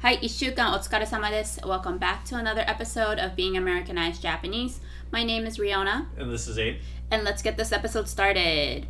[0.00, 1.60] はい、1週間お疲れ様です。
[1.60, 4.80] Welcome back to another episode of Being Americanized Japanese.
[5.10, 6.80] My name is Riona, And this is Abe.
[7.10, 8.86] and let's get this episode started.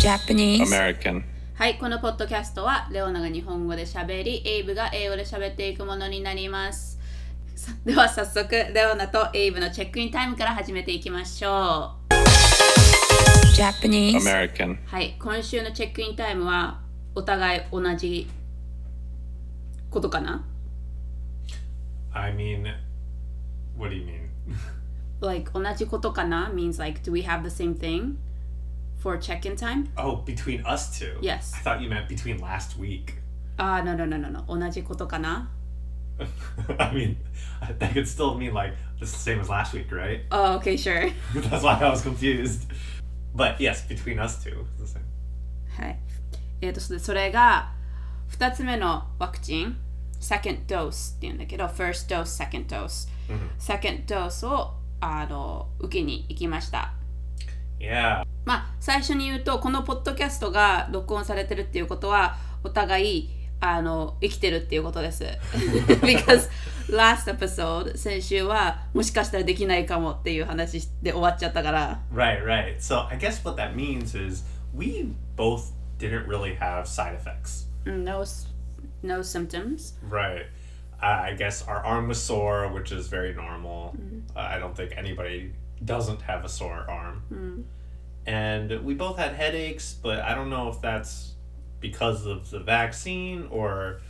[0.00, 0.62] Japanese.
[0.62, 1.24] American.
[1.56, 6.97] はい、このポッドキャストはレオナが日本語で喋り、エイブが英語で喋っていくものになります。
[7.68, 12.14] さでは早速、レオナとエイブのチェックインタイムから始めていきましょう。
[13.54, 14.20] Japanese.
[14.20, 14.78] American.
[14.86, 16.80] はい、今週のチェックインタイムは
[17.14, 18.28] お互い同じ
[19.90, 20.44] ことかな
[22.12, 22.64] I mean,
[23.76, 24.28] what do you mean?
[25.20, 28.16] like 同じことかな means like do we have the same thing
[29.02, 29.88] for check-in time?
[29.96, 31.18] Oh, between us two?
[31.20, 31.54] Yes.
[31.54, 33.14] I thought you meant between last week.
[33.56, 35.50] ああ、no no no no no 同じことかな
[36.78, 37.16] I mean,
[37.78, 40.22] that could still mean like the same as last week, right?
[40.30, 41.10] Oh, okay, sure.
[41.34, 42.66] That's why I was confused.
[43.34, 44.66] But yes, between us two.
[44.74, 45.04] it's the same.
[45.76, 45.98] はい。
[46.60, 47.72] えっ、と、それそれが
[48.30, 49.76] 2つ目のワクチン
[50.20, 53.08] second dose っていうんだけど first dose, second dose、
[53.58, 56.92] second dose をあの受けに行きました。
[57.78, 58.24] Yeah.
[58.44, 65.23] まあ最初に言うとこのポッドキャストが録音されてるっていうことはお互いあの生きてるっていうことです。
[66.01, 66.49] Because
[66.89, 72.01] last episode 先週はもしかしたらできないかもっていう話で終わっちゃったから。
[72.13, 72.77] Right, right.
[72.79, 74.43] So I guess what that means is
[74.75, 77.67] we both didn't really have side effects.
[77.85, 78.47] No, s-
[79.01, 79.93] no symptoms.
[80.09, 80.45] Right.
[81.01, 83.95] Uh, I guess our arm was sore, which is very normal.
[84.35, 85.51] Uh, I don't think anybody
[85.83, 87.65] doesn't have a sore arm.
[88.25, 91.33] And we both had headaches, but I don't know if that's
[91.79, 94.01] because of the vaccine or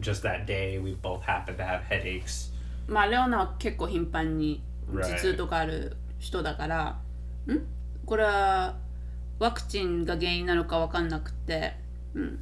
[0.00, 2.52] just that day we both happened to have headaches.
[2.88, 5.14] まあレオナは結構頻繁に Right.
[5.14, 7.00] 頭痛とかある人だから、
[7.48, 7.60] ん
[8.04, 8.76] これは
[9.38, 11.74] ワクチンが原因なのかわかんなくて、
[12.14, 12.38] うん、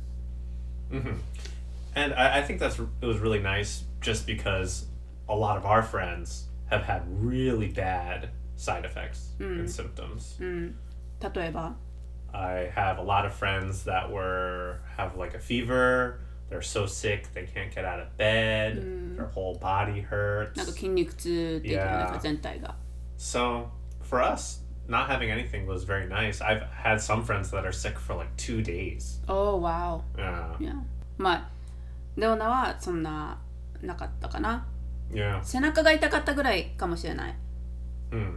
[1.96, 4.86] And I, I think that's it was really nice just because
[5.28, 10.38] a lot of our friends have had really bad side effects and symptoms.
[10.38, 11.74] 例えば
[12.32, 16.20] I have a lot of friends that were have like a fever.
[16.50, 19.16] They're so sick they can't get out of bed.
[19.16, 20.72] Their whole body なんか hurts.
[20.72, 21.98] 筋肉痛っていうか Yeah.
[22.04, 22.74] なんか全体が。
[23.16, 23.68] So
[24.02, 26.44] for us, not having anything was very nice.
[26.44, 29.20] I've had some friends that are sick for like two days.
[29.28, 30.02] Oh, wow.
[30.16, 30.74] Yeah, いや
[31.16, 31.50] まあ
[32.16, 33.38] レオナはそんな
[33.80, 34.66] なかったかな。
[35.10, 35.42] yeah.
[35.42, 37.34] 背中が痛かったぐらいかもしれない。
[38.10, 38.36] Mm.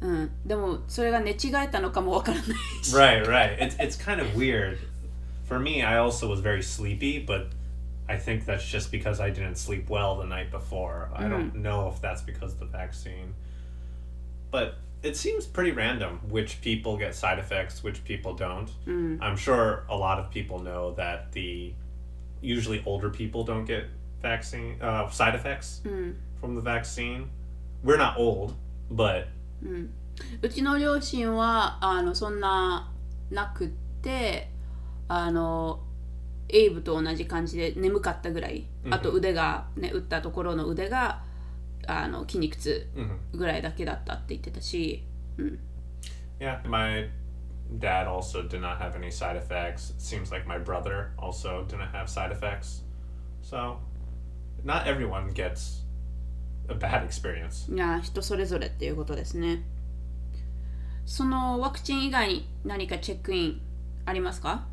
[0.00, 2.94] うん、でもそれが寝違えたのかもわからないし。
[2.94, 3.58] Right, right.
[3.58, 4.78] It's it's kind of weird.
[5.46, 7.48] For me, I also was very sleepy, but
[8.08, 11.10] I think that's just because I didn't sleep well the night before.
[11.14, 13.34] I don't know if that's because of the vaccine.
[14.50, 18.70] But it seems pretty random which people get side effects, which people don't.
[19.22, 21.72] I'm sure a lot of people know that the
[22.40, 23.84] usually older people don't get
[24.22, 25.80] vaccine uh, side effects
[26.40, 27.30] from the vaccine.
[27.82, 28.54] We're not old,
[28.90, 29.28] but
[30.41, 32.91] うちの両親はあのそんな
[33.31, 33.67] なくっ
[34.01, 34.49] て
[35.07, 35.81] あの
[36.49, 41.23] エイブと同じ感じで眠かったぐらい、あと腕がね打ったところの腕が
[41.87, 42.87] あの筋肉痛
[43.33, 45.03] ぐらいだけだったって言ってたし、
[46.39, 47.09] Yeah, my
[47.79, 49.91] dad also did not have any side effects.
[49.91, 52.83] It seems like my brother also didn't have side effects.
[53.41, 53.77] So,
[54.63, 55.84] not everyone gets
[56.68, 57.72] a bad experience.
[57.72, 59.62] いや人それぞれっていうことですね
[61.06, 63.60] そのワクチン以外に何かチェックイン
[64.06, 64.66] ありますか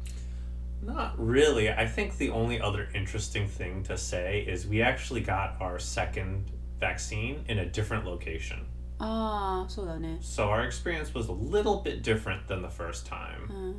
[0.85, 1.75] Not really.
[1.75, 6.51] I think the only other interesting thing to say is we actually got our second
[6.79, 8.66] vaccine in a different location.
[9.00, 13.75] ああそうだね So, our experience was a little bit different than the first time.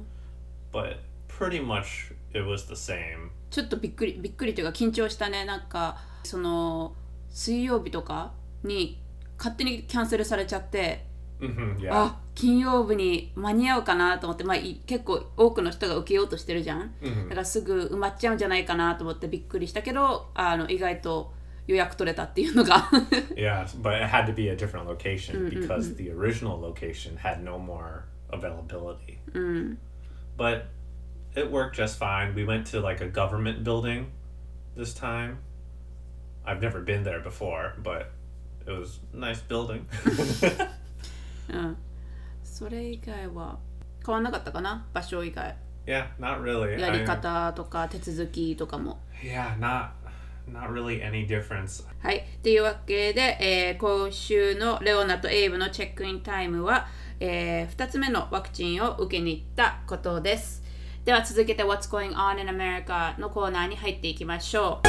[0.73, 3.31] But pretty much it was the same.
[3.51, 6.95] ちょっとびっくりびっくりというか緊張したねなんかその
[7.34, 8.32] 水曜日とか
[8.64, 9.02] に
[9.38, 11.06] 勝手にキャンセルされちゃって、
[11.42, 11.90] hmm yeah.
[11.92, 16.94] あ金曜日に間に合うかなと思って、まあ、い結構多くの人が受けようとしてるじゃん、
[17.28, 21.34] だからすぐ埋まっちゃうんじゃないかなと思ってびっくりしたけどあの意外と
[21.68, 22.90] 予約取れたっていうのが
[23.36, 27.58] Yeah, but it had to be a different location because the original location had no
[27.58, 29.20] more availability.
[30.38, 30.66] But
[31.36, 32.34] it worked just fine.
[32.36, 34.12] We went to like a government building
[34.76, 35.38] this time.
[36.46, 38.08] I've never been there before, but
[38.66, 39.86] it was nice building.
[41.50, 41.78] うん
[42.44, 43.58] それ以外は
[44.06, 45.56] 変わんなかったかな場所以外
[45.86, 46.80] yeah, not really.
[46.80, 49.90] やり I- 方とか手続きとかも yeah, not
[50.52, 51.86] not really any difference.
[52.00, 52.26] はい。
[52.42, 56.88] というわけで、えー今週のレオナとエイブのチェックインタイムは、
[57.22, 60.62] え2つ目のワクチンを受けに行ったことです。
[61.06, 64.88] では続けて What's Going On in America のコーナーに入っていきましょう。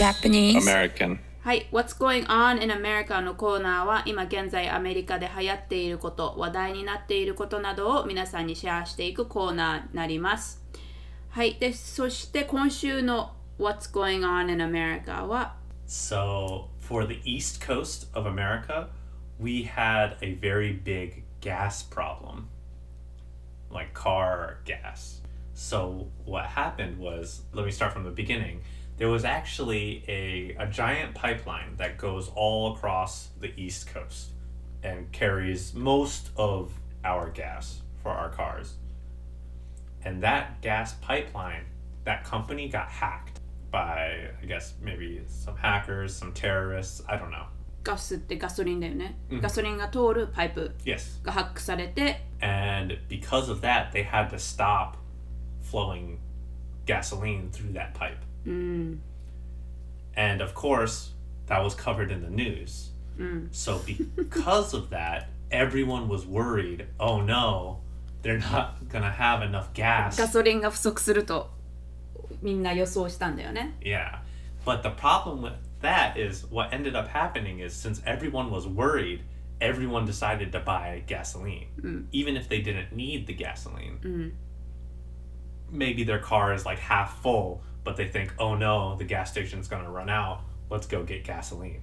[0.00, 0.60] Japanese.
[0.60, 1.18] American.
[1.40, 1.66] はい。
[1.72, 10.62] What's Going On in America のコーナーは今現在アメリカで流行っていること、話題になっていることなどを皆さんにシェアしていくコーナーになります。
[11.30, 11.56] はい。
[11.58, 15.56] で、そして今週の What's Going On in America は
[15.88, 18.86] So, for the East Coast of America,
[19.40, 22.44] we had a very big gas problem,
[23.70, 25.20] like car gas.
[25.54, 28.62] So, what happened was, let me start from the beginning.
[28.96, 34.30] There was actually a, a giant pipeline that goes all across the East Coast
[34.82, 36.72] and carries most of
[37.04, 38.74] our gas for our cars.
[40.04, 41.64] And that gas pipeline,
[42.04, 43.40] that company got hacked
[43.70, 47.02] by, I guess, maybe some hackers, some terrorists.
[47.08, 47.46] I don't know.
[47.82, 49.18] ガスってガソリンだよね。
[49.40, 51.24] ガソリンが通るパイプ Yes.
[51.24, 54.96] がハックされて、And because of that, they had to stop
[55.62, 56.18] flowing
[56.86, 58.18] gasoline through that pipe.
[60.16, 61.12] And of course,
[61.46, 62.90] that was covered in the news.
[63.52, 63.80] So,
[64.16, 67.80] because of that, everyone was worried oh no,
[68.22, 70.16] they're not going to have enough gas.
[70.16, 71.50] ガソリンが不足すると
[72.40, 73.76] みんな予想したんだよね。
[73.82, 74.20] Yeah.
[74.64, 79.22] But the problem with that is what ended up happening is since everyone was worried,
[79.60, 82.06] everyone decided to buy gasoline, mm.
[82.12, 83.98] even if they didn't need the gasoline.
[84.02, 84.32] Mm.
[85.70, 89.68] Maybe their car is like half full, but they think, oh no, the gas station's
[89.68, 90.42] going to run out.
[90.68, 91.82] Let's go get gasoline.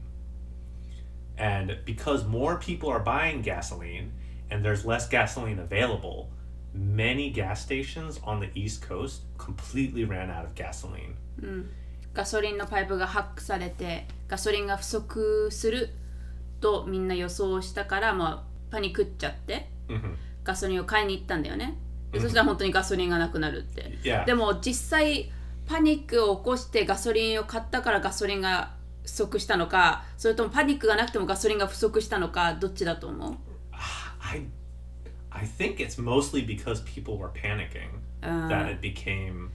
[1.37, 4.11] And because more people are buying gasoline
[4.49, 6.31] and there's less gasoline available,
[6.73, 11.15] many gas stations on the East Coast completely ran out of gasoline.
[11.39, 11.67] Mm.
[12.17, 15.91] ガソリンのパイプがハックされてガソリンが不足する
[16.59, 19.69] とみんな予想したから、まあ、パニックっちゃって、
[20.43, 21.77] ガソリンを買いに行ったんだよね。
[22.11, 23.99] でそしたら本当にガソリンがなくなるって。
[24.01, 24.25] Yeah.
[24.25, 25.31] でも実際
[25.67, 28.71] パニックを起こしてガソリンを買ったからガソリンが
[29.03, 33.35] 不足したのかそれともパニックがなくてもガソリンが不足したのかどっちだと思う
[34.19, 34.47] ？I
[35.29, 37.89] I think it's mostly because people were panicking
[38.21, 39.49] that it became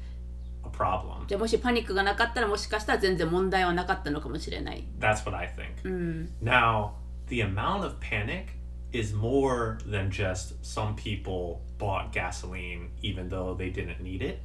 [0.81, 1.25] problem.
[1.27, 4.83] じゃあもしパニックがなかったらもしかしたら全然問題はなかったのかもしれない。
[4.99, 6.29] That's what I think.
[6.41, 6.91] Now,
[7.27, 8.57] the amount of panic
[8.93, 14.39] is more than just some people bought gasoline even though they didn't need it.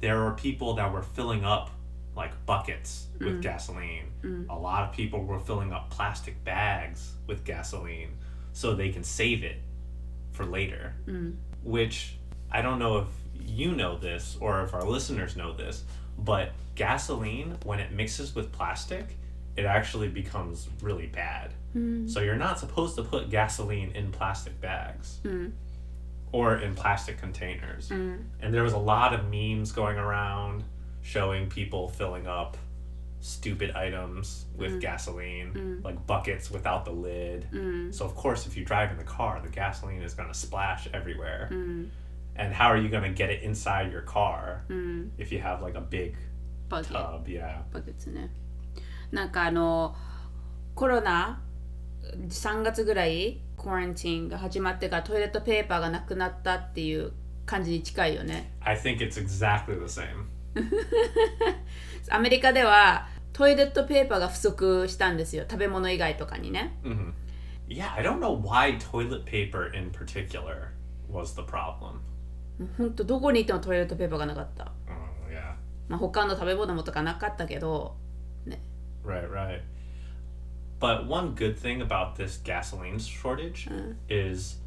[0.00, 1.70] There were people that were filling up
[2.16, 4.06] like buckets with gasoline.
[4.50, 8.16] A lot of people were filling up plastic bags with gasoline
[8.52, 9.60] so they can save it
[10.32, 10.94] for later.
[11.62, 12.18] Which
[12.50, 13.06] I don't know if
[13.45, 15.83] you know this or if our listeners know this,
[16.17, 19.17] but gasoline, when it mixes with plastic,
[19.55, 21.51] it actually becomes really bad.
[21.73, 22.07] Hmm.
[22.07, 25.49] So you're not supposed to put gasoline in plastic bags hmm.
[26.31, 27.89] or in plastic containers.
[27.89, 28.15] Hmm.
[28.41, 30.63] And there was a lot of memes going around
[31.01, 32.57] showing people filling up
[33.19, 37.47] stupid items with gasoline, like buckets without the lid.
[37.91, 40.87] So of course, if you drive in the car, the gasoline is going to splash
[40.93, 41.47] everywhere
[42.36, 44.64] And how are you going to get it inside your car
[45.18, 46.14] if you have like a big
[46.68, 47.24] バケ tub?
[47.26, 47.62] Yeah.
[47.72, 48.30] バケツね。
[49.10, 49.96] なんかあの
[50.74, 51.42] コロナ
[52.28, 57.12] 3月ぐらいコランティンが始まってからトイレットペーパーがなくなったっていう
[57.44, 58.52] 感じに近いよね。
[58.60, 60.26] I think it's exactly the same.
[62.10, 65.44] アメリカではトイレットペーパーが不足したんですよ。
[65.50, 66.78] 食べ物以外とかにね。
[67.68, 70.72] Yeah, I don't know why toilet paper in particular
[71.10, 72.00] was the problem.
[72.76, 74.64] ほんとどこに行ってもトイレットペーパーがなかった。
[74.64, 75.54] Oh, yeah.
[75.88, 77.96] まあ、他の食べ物もとかなかったけど、
[78.46, 78.60] ね。
[79.04, 79.60] Right, right.
[80.80, 83.68] But one good thing about this gasoline shortage
[84.08, 84.58] is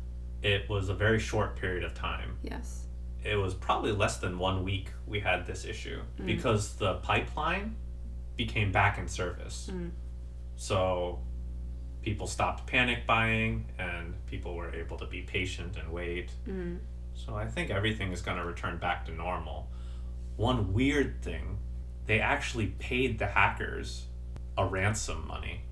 [0.42, 2.38] it was a very short period of time.
[2.44, 2.88] Yes.
[3.24, 7.76] It was probably less than one week we had this issue because the pipeline
[8.36, 9.70] became back in service.
[10.58, 11.20] So
[12.02, 16.32] people stopped panic buying and people were able to be patient and wait.
[17.17, 19.69] So I think everything is going to return back to normal.
[20.37, 21.59] One weird thing,
[22.07, 24.05] they actually paid the hackers
[24.57, 25.63] a ransom money.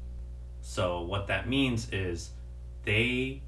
[0.61, 2.31] So what that means is
[2.85, 3.43] they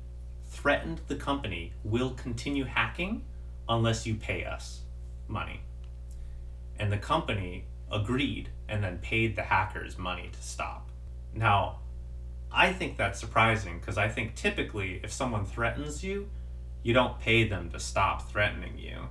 [0.44, 3.24] threatened the company will continue hacking
[3.68, 4.82] unless you pay us
[5.26, 5.62] money.
[6.78, 10.90] And the company agreed and then paid the hackers money to stop.
[11.34, 11.78] Now,
[12.52, 16.28] I think that's surprising because I think typically if someone threatens you,
[16.85, 19.09] you don't pay them to stop threatening you.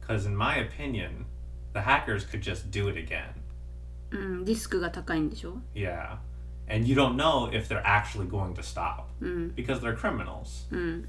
[0.00, 1.26] Because, in my opinion,
[1.72, 3.34] the hackers could just do it again.
[4.10, 6.18] うん、リスクが高いんでしょ Yeah.
[6.68, 11.08] And you don't know if they're actually going to stop うん、 because they're criminals, うん、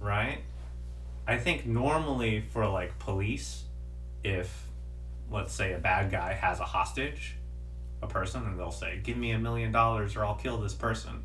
[0.00, 0.38] right?
[1.26, 3.64] I think normally for like police,
[4.24, 4.70] if
[5.30, 7.36] let's say a bad guy has a hostage,
[8.02, 11.22] a person, and they'll say, Give me a million dollars or I'll kill this person.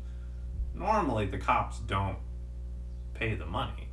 [0.74, 2.18] Normally the cops don't
[3.20, 3.88] pay the money.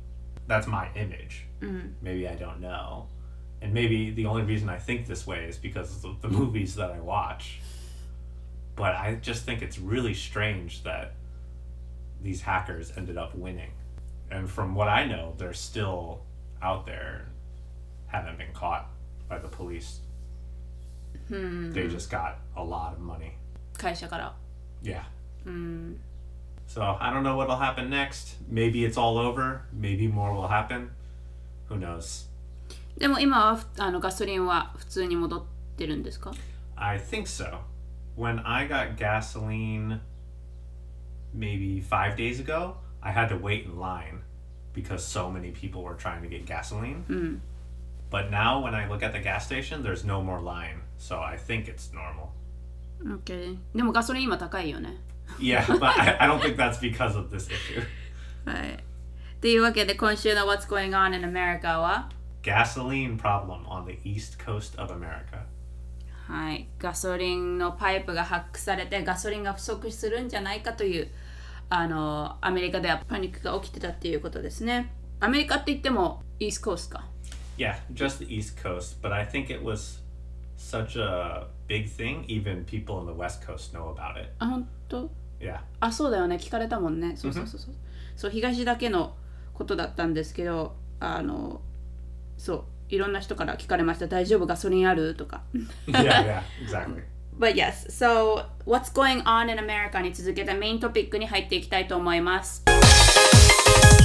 [0.46, 1.46] That's my image.
[1.60, 3.06] うん、 Maybe I don't know.
[3.62, 6.90] And maybe the only reason I think this way is because of the movies that
[6.90, 7.60] I watch.
[8.76, 11.14] But I just think it's really strange that
[12.22, 13.70] these hackers ended up winning.
[14.30, 16.20] And from what I know, they're still
[16.60, 17.28] out there,
[18.08, 18.90] haven't been caught
[19.28, 20.00] by the police.
[21.30, 23.32] They just got a lot of money.
[23.78, 24.34] 会社から。
[24.82, 25.04] Yeah.
[25.46, 26.00] うん、
[26.68, 28.36] So I don't know what'll happen next.
[28.48, 29.62] Maybe it's all over.
[29.72, 30.90] Maybe more will happen.
[31.68, 32.28] Who knows?
[32.98, 35.44] でも今はふあのガソリンは普通に戻っ
[35.76, 36.32] てるんですか
[36.76, 37.58] I think so.
[38.16, 40.00] When I got gasoline
[41.36, 44.20] maybe five days ago, I had to wait in line
[44.72, 47.04] because so many people were trying to get gasoline.
[47.08, 47.42] うん。
[48.10, 50.82] But now when I look at the gas station, there's no more line.
[50.98, 52.30] So I think it's normal.
[53.04, 53.58] OK。
[53.74, 54.96] でもガソリン今高いよね。
[55.38, 57.82] Yeah, but I, I don't think that's because of this issue.
[58.44, 58.84] はい。
[59.40, 62.08] というわけで今週の What's Going On in America は
[62.42, 65.44] Gasoline problem on the east coast of America.
[66.26, 71.08] はい、ガソリンのパイプがハックされてガソリンが不足するんじゃないかという
[71.68, 74.92] あのアメリカではパニックが起きてたっていうことですね。
[75.20, 77.04] アメリカって言ってもイースコースか。
[77.58, 79.00] Yeah, just the east coast.
[79.02, 80.00] But I think it was
[80.56, 84.31] such a big thing, even people in the west coast know about it.
[84.39, 85.09] あ、本当
[85.39, 85.59] Yeah.
[85.79, 86.35] あ、そうだよね。
[86.35, 87.15] 聞かれたもんね。
[87.15, 87.75] そうそうそうそう。
[88.17, 89.15] そう、東だけの
[89.53, 91.61] ことだったんですけど、あの、
[92.37, 94.07] そう、いろんな人から聞かれました。
[94.07, 94.45] 大丈夫？
[94.45, 95.15] ガソリンある？
[95.15, 95.43] とか。
[95.87, 97.03] Yeah, yeah, exactly.
[97.39, 102.65] But yes, so what's going on in America に続けたメイントピックに入っていきたいと思います。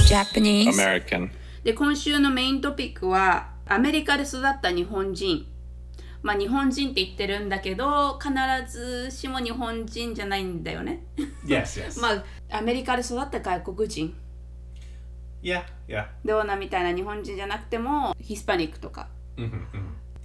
[0.07, 0.71] Japanese.
[0.71, 1.29] American.
[1.65, 5.45] で今週のメイントピックはアメリカで育った日本人
[6.25, 8.33] まあ日本人って言ってるんだけど必
[8.67, 11.03] ずしも日本人じゃないんだよね
[11.45, 12.01] Yes, yes.
[12.01, 12.13] ま
[12.49, 14.15] あアメリカで育った外国人
[15.43, 16.07] Yeah, yeah.
[16.25, 19.47] ドーナみたいな日本人じゃなくてもヒスパニックとか hmm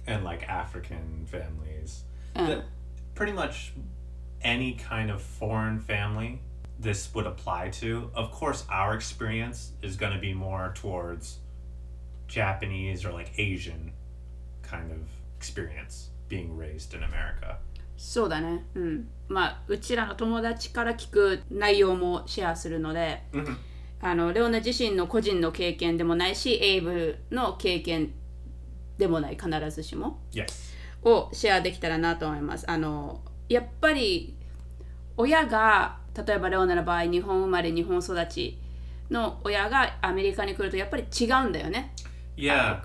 [0.07, 2.03] And like African families.
[2.35, 2.47] Uh.
[2.47, 2.63] The-
[3.13, 3.73] pretty much
[4.41, 6.39] any kind of foreign family
[6.79, 8.09] this would apply to.
[8.15, 11.37] Of course, our experience is going to be more towards
[12.27, 13.91] Japanese or like Asian
[14.63, 17.57] kind of experience being raised in America.
[17.97, 23.55] そうだねうんまあうちらの友達から聞く内容もシェアするので Mhm.
[24.03, 28.11] あのレオナ自身の個人の経験でもないしエイブの経験
[28.97, 30.45] でもない必ずしも Yes.
[31.03, 32.69] をシェアできたらなと思います。
[32.69, 34.35] あのやっぱり
[35.17, 38.57] 親が例えばレオナの場合日本生まれ日本育ち
[39.11, 41.93] の親がアメリカに来るとやっぱり違うんだよね。
[42.37, 42.81] Yeah.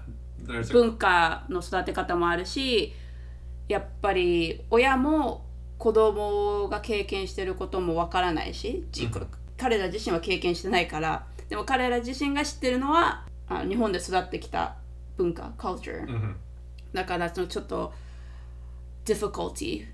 [0.73, 2.93] 文化の育て方もあるし
[3.69, 5.45] やっぱり親も
[5.79, 9.09] 子供が経験してることもわからないし、じ
[9.59, 14.77] 彼ら自身は経験してないからでも彼ら自身が知ってるのはあ日本で育ってきた
[15.17, 16.35] 文化 culture、Mhm.
[16.93, 17.93] だからそのちょっと
[19.05, 19.87] difficulty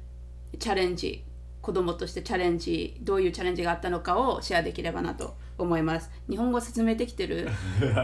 [0.59, 1.25] チャレンジ
[1.61, 7.50] 子供としてチャレンジどういうチャレンジがあったのかをシェアできればなと思います日本語説明できてる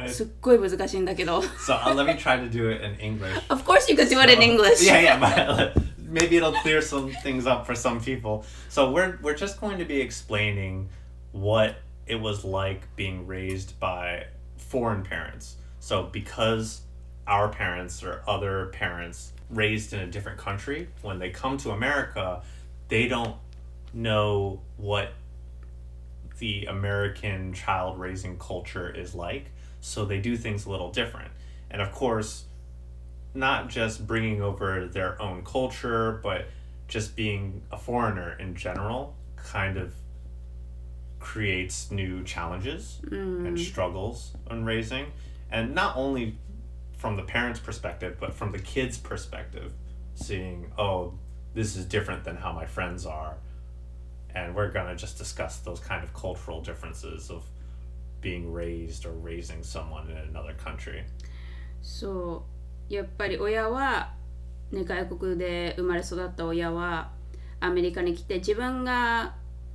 [0.07, 3.31] すっごい難しいんだけど so uh, let me try to do it in English.
[3.49, 5.83] Of course you could do it in English yeah, yeah, but
[6.13, 8.45] maybe it'll clear some things up for some people.
[8.69, 10.89] So we're we're just going to be explaining
[11.31, 15.57] what it was like being raised by foreign parents.
[15.79, 16.81] So because
[17.27, 22.41] our parents or other parents raised in a different country, when they come to America,
[22.89, 23.35] they don't
[23.93, 25.13] know what
[26.38, 29.46] the American child raising culture is like.
[29.80, 31.30] So they do things a little different.
[31.70, 32.44] And of course,
[33.34, 36.46] not just bringing over their own culture, but
[36.88, 39.94] just being a foreigner in general kind of
[41.20, 43.58] creates new challenges and mm.
[43.58, 45.06] struggles on raising.
[45.50, 46.36] And not only
[46.96, 49.72] from the parents' perspective, but from the kids' perspective,
[50.14, 51.14] seeing, oh,
[51.54, 53.36] this is different than how my friends are.
[54.38, 57.42] And we're going to just discuss those kind of cultural differences of
[58.20, 61.04] being raised or raising someone in another country.
[61.82, 62.44] そ
[62.90, 64.14] うやっぱり親は、
[64.72, 67.10] ね、外国で生まれ育った親は
[67.60, 69.34] アメリカに来て自分が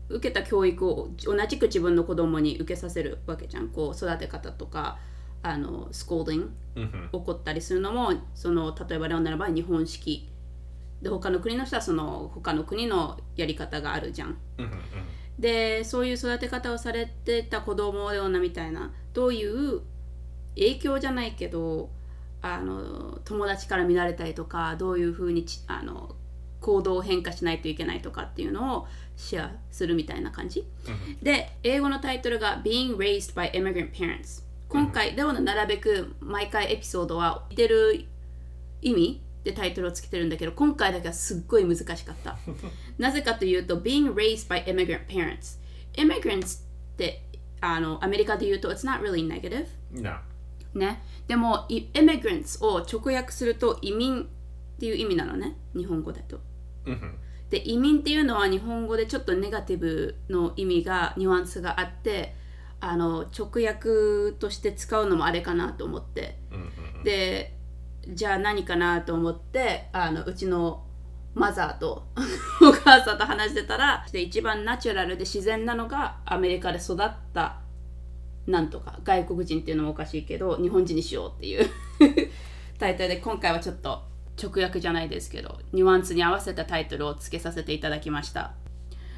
[0.09, 4.99] 受けた教育を同じく自分の子供に受けさせるわけじゃんこう育て方とか
[5.41, 10.29] あのスコーディング hmm 起こったりするのもその例えばレオナの場合日本式
[11.03, 14.37] で他の国の人はその他の国のやり方があるじゃん。
[14.57, 14.71] Mhm, mhm.
[15.37, 19.81] でそういう育て方をされてた子供ようなみたいなどういう
[20.55, 21.89] 影響じゃないけど
[22.41, 26.15] あの友達から見られたりとかどういうふうにちあの
[26.61, 30.65] 行動を変化しないといけないとかっていうのをシェアするみたいな感じ、
[31.21, 38.05] で英語のタイトルが Being Raised by Immigrant Parents 今回、でもなるべく毎回エピソードは似てる
[38.81, 42.37] 意味でタイトルをつけてるんだけど今回だけはすっごい難しかった。
[42.97, 45.59] なぜかというと Being raised by immigrant parents
[45.95, 47.23] immigrants って
[47.61, 50.17] あのアメリカで言うと It's not really negative No.
[50.73, 51.03] ね。
[51.27, 54.25] でもい immigrants を直訳すると移民っ
[54.79, 55.57] ていう意味なのね。
[55.75, 56.39] 日本語だと。
[56.85, 57.13] Mhm.
[57.49, 62.33] で移民っていうのは日本語でちょっとネガティブの意味がニュアンスがあって
[62.79, 66.39] あの直訳として使うのもあれかなと思って、
[67.03, 67.55] で
[68.07, 70.83] じゃあ何かなと思ってあのうちの
[71.33, 72.07] マザーと
[72.61, 77.59] お母さんと話してたらで一番ナチュラルで自然なのがアメリカで育った
[78.45, 81.69] なんとか外国人っていうのもおかしいけど日本人にしようっていう
[82.77, 84.03] タイトルで今回はちょっと
[84.41, 88.53] 直訳じゃないですけどニュアンスに合わせたタイトルをつけさせていただきました。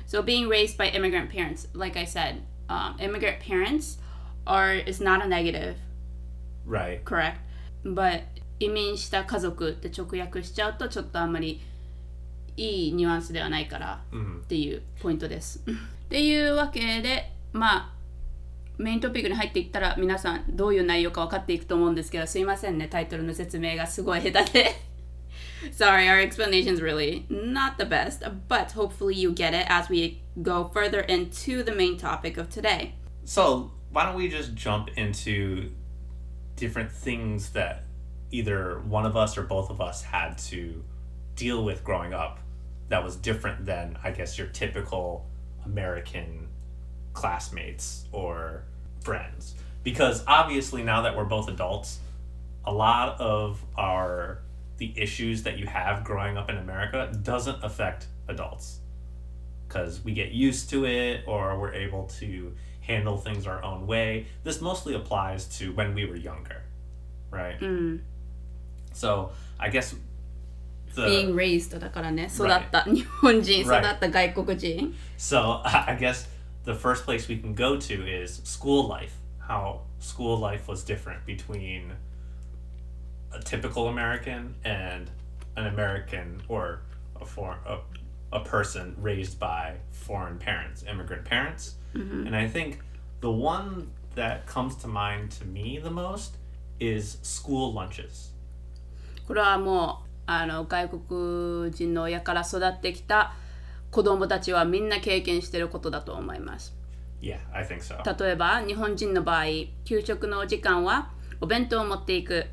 [0.07, 3.99] So being raised by immigrant parents like I said、um, immigrant parents
[4.45, 5.77] are is not a negative.
[6.65, 7.03] Right.
[7.03, 7.39] correct?
[7.83, 8.23] But
[8.59, 11.61] 移民した家族って直訳しちゃうとちょっとあんまり
[12.57, 15.61] いいニュアンスではないからっていうポイントです。
[15.67, 17.95] っていうわけでまあ
[18.77, 24.75] メイントピックに入っていったら皆さんどういう内容か分かっていくと思うんですけどすいませんねタイトルの説明がすごい下手で
[25.71, 30.69] Sorry, our explanation's really not the best, but hopefully you get it as we go
[30.73, 32.93] further into the main topic of today.
[33.23, 35.71] So why don't we just jump into
[36.55, 37.84] different things that
[38.31, 40.83] either one of us or both of us had to
[41.35, 42.39] deal with growing up
[42.89, 45.25] that was different than I guess your typical
[45.65, 46.47] American
[47.13, 48.63] classmates or
[49.01, 49.55] friends.
[49.83, 51.99] Because obviously now that we're both adults,
[52.65, 54.39] a lot of our
[54.77, 58.79] the issues that you have growing up in America doesn't affect adults
[59.67, 64.27] because we get used to it or we're able to handle things our own way.
[64.43, 66.63] This mostly applies to when we were younger,
[67.31, 67.59] right?
[67.59, 68.01] Mm.
[68.94, 69.94] So I guess
[70.94, 73.96] the being raised だからね育った日本人育 Right.
[73.96, 76.26] った外国人 so I guess
[76.64, 79.12] the first place we can go to is school life.
[79.38, 81.92] How school life was different between
[83.32, 85.10] a typical American and
[85.56, 86.80] an American or
[87.20, 87.78] a for a,
[88.32, 91.74] a person raised by foreign parents, immigrant parents.
[91.94, 92.78] And I think
[93.20, 96.36] the one that comes to mind to me the most
[96.78, 98.30] is school lunches.
[99.27, 103.33] これはもうあの外国人の親から育ってきた
[103.91, 106.75] 子供たちはみんな経験してることだと思います
[107.21, 108.23] Yeah, I think so.
[108.25, 109.45] 例えば日本人の場合
[109.85, 111.11] 給食のお時間は
[111.41, 112.45] お弁当を持っていく.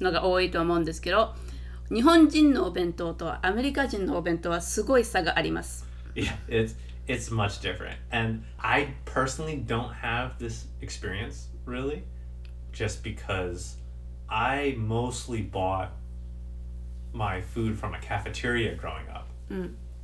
[0.00, 1.34] のが多いと思うんですけど
[1.92, 6.74] 日本人のお弁当とアメリカ人のお弁当はすごい差があります Yeah, it's
[7.06, 7.96] it's much different.
[8.10, 12.02] And I personally don't have this experience really
[12.72, 13.76] just because
[14.31, 15.91] I mostly bought
[17.13, 19.29] my food from a cafeteria growing up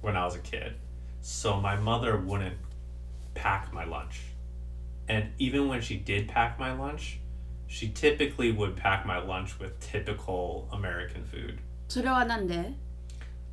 [0.02, 0.74] when I was a kid.
[1.22, 2.58] So my mother wouldn't
[3.34, 4.22] pack my lunch.
[5.08, 7.20] And even when she did pack my lunch,
[7.68, 11.60] she typically would pack my lunch with typical American food.
[11.90, 12.74] それはなんで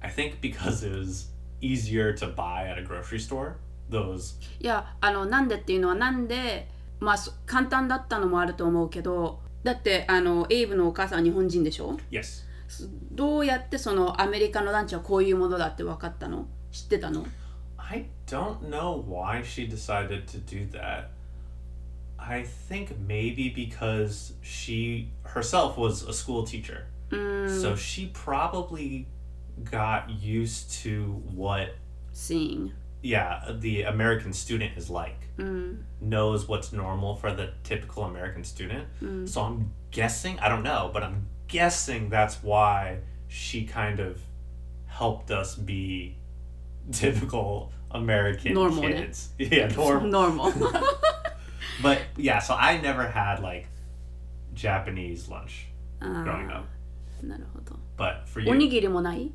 [0.00, 1.28] I think because it was
[1.60, 3.56] easier to buy at a grocery store.
[3.90, 6.68] Those いやあのなんでっていうのはなんで
[7.00, 12.45] まあそ簡単だったのもあると思うけど だってあのエイブのお母さんは日本人でしょ yes.
[13.11, 17.25] どうやってそのアメリカのランチはこういうものだって分かったの知ってたの
[17.75, 21.09] I don't know why she decided to do that.
[22.17, 26.85] I think maybe because she herself was a school teacher.
[27.11, 29.07] So she probably
[29.63, 31.75] got used to what
[32.13, 35.24] Seeing yeah, the American student is like.
[36.00, 38.88] Knows what's normal for the typical American student.
[39.28, 44.20] So I'm guessing, I don't know, but I'm guessing that's why she kind of
[44.86, 46.16] helped us be
[46.92, 48.92] typical American Normal, ne?
[48.92, 49.30] kids.
[49.38, 50.08] Yeah, normal.
[50.08, 50.52] normal
[51.82, 53.66] But yeah, so I never had like
[54.54, 55.66] Japanese lunch
[56.00, 56.66] growing up.
[57.22, 59.30] なるほど But for おに you, ぎりもない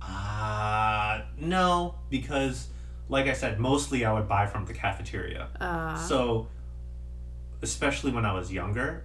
[0.00, 2.68] uh, no, because
[3.08, 5.48] like I said, mostly I would buy from the cafeteria.
[5.58, 6.46] あー So,
[7.62, 9.04] especially when I was younger,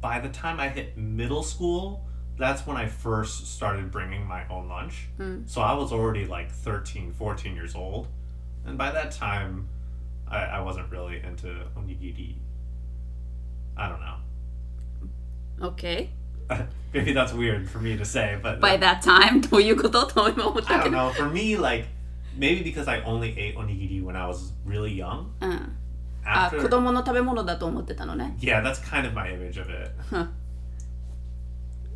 [0.00, 2.00] by the time I hit middle school,
[2.38, 5.08] that's when I first started bringing my own lunch.
[5.46, 8.08] So I was already like 13, 14 years old.
[8.66, 9.68] And by that time,
[10.28, 12.36] I, I wasn't really into onigiri.
[13.76, 14.16] I don't know.
[15.68, 16.10] OK
[16.92, 20.74] Maybe that's weird for me to say, but by that time ど ういうことと今思っ I た
[20.80, 21.12] don't けど know.
[21.12, 21.86] For me, like,
[22.37, 25.25] maybe because I only ate onigiri when I was really young.
[25.41, 25.75] うん
[26.25, 29.91] あ After, 子供の食べ物だと思ってたのね yeah, that's kind of my image of it.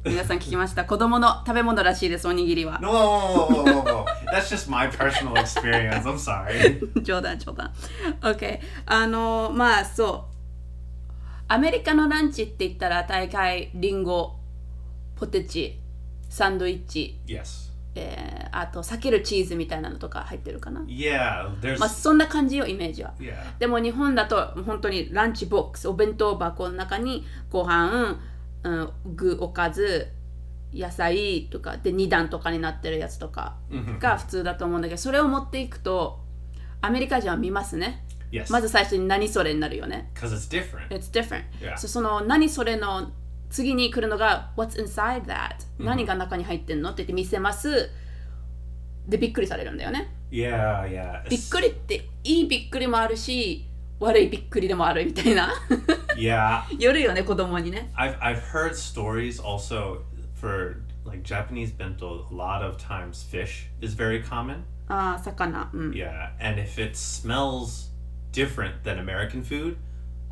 [0.03, 4.05] 皆さん聞きました子供の食べ物らしいですおにぎりは No, whoa, whoa, whoa, whoa.
[4.31, 6.03] That's just my personal experience.
[6.05, 6.79] I'm sorry.
[7.03, 7.71] 冗談冗談
[8.21, 11.11] OK あのまあそう
[11.49, 14.37] アメリカのランチって言ったら大概リンゴ
[15.17, 15.79] ポテチ
[16.29, 17.70] サンドイッチ、Yes.
[17.95, 21.79] えーあと避けるチーズみたいなのとか入ってるかな Yeah, there's.
[21.79, 23.33] まあそんな感じよイメージは Yeah.
[23.59, 28.19] でも日本だと本当にランチボックスお弁当箱の中にご飯、
[28.63, 30.09] うん、具おかず
[30.73, 33.55] 野菜とかで2段とかになってるやつとか
[33.99, 36.19] が普通だと思うんだけどそれを持っていくと
[36.81, 38.49] アメリカ人は見ますね Yes.
[38.49, 40.87] まず最初に何それになるよね Because it's different.
[40.87, 41.77] It's different、Yeah.
[41.77, 43.11] そその何それの
[43.51, 47.89] 次に来るのが What's inside that、何が中に入ってんのって言って見せます
[49.07, 51.29] でびっくりされるんだよね Yeah, yeah.
[51.29, 53.67] びっくりっていいびっくりもあるし
[53.99, 55.53] 悪いびっくりでもあるみたいな
[56.15, 60.03] Yeah, よるよね子供にね I've I've heard stories also
[60.39, 62.25] for like Japanese bento.
[62.29, 64.63] A lot of times, fish is very common.
[64.87, 67.91] ああ魚うん Yeah, and if it smells
[68.31, 69.75] different than American food,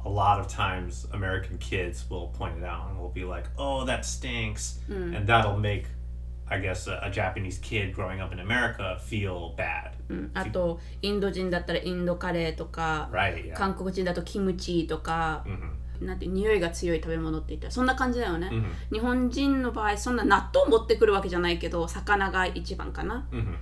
[0.05, 3.85] a lot of times American kids will point it out and will be like, "Oh,
[3.85, 5.85] that stinks," and that'll make,
[6.49, 9.91] I guess, a, a Japanese kid growing up in America feel bad.
[10.09, 13.51] うんあとインド人だったらインドカレーとか Right?
[13.51, 13.53] Yeah.
[13.53, 16.05] 韓国人だとキムチとか、Mhm.
[16.05, 18.93] なんて匂いが強い食べ物って言ったらそんな感じだよね、Mhm.
[18.93, 23.37] 日本人の場合そんな納豆持ってくるわけじゃないけど魚が一番かな Mhm.
[23.39, 23.55] Mhm.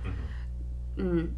[0.98, 1.36] うん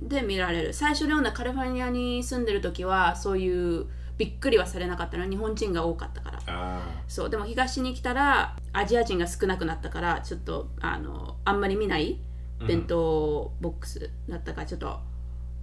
[0.00, 3.86] で見られる最初レオナカリフォルニアに住んでる時はそういう
[4.18, 6.80] びっくりはされなかったの日本人が多かったから Ah.
[7.06, 12.20] そうでも東に来たらアジア人が少なくなったからちょっとあのあんまり見ない
[12.66, 14.98] 弁当ボックスだったからちょっと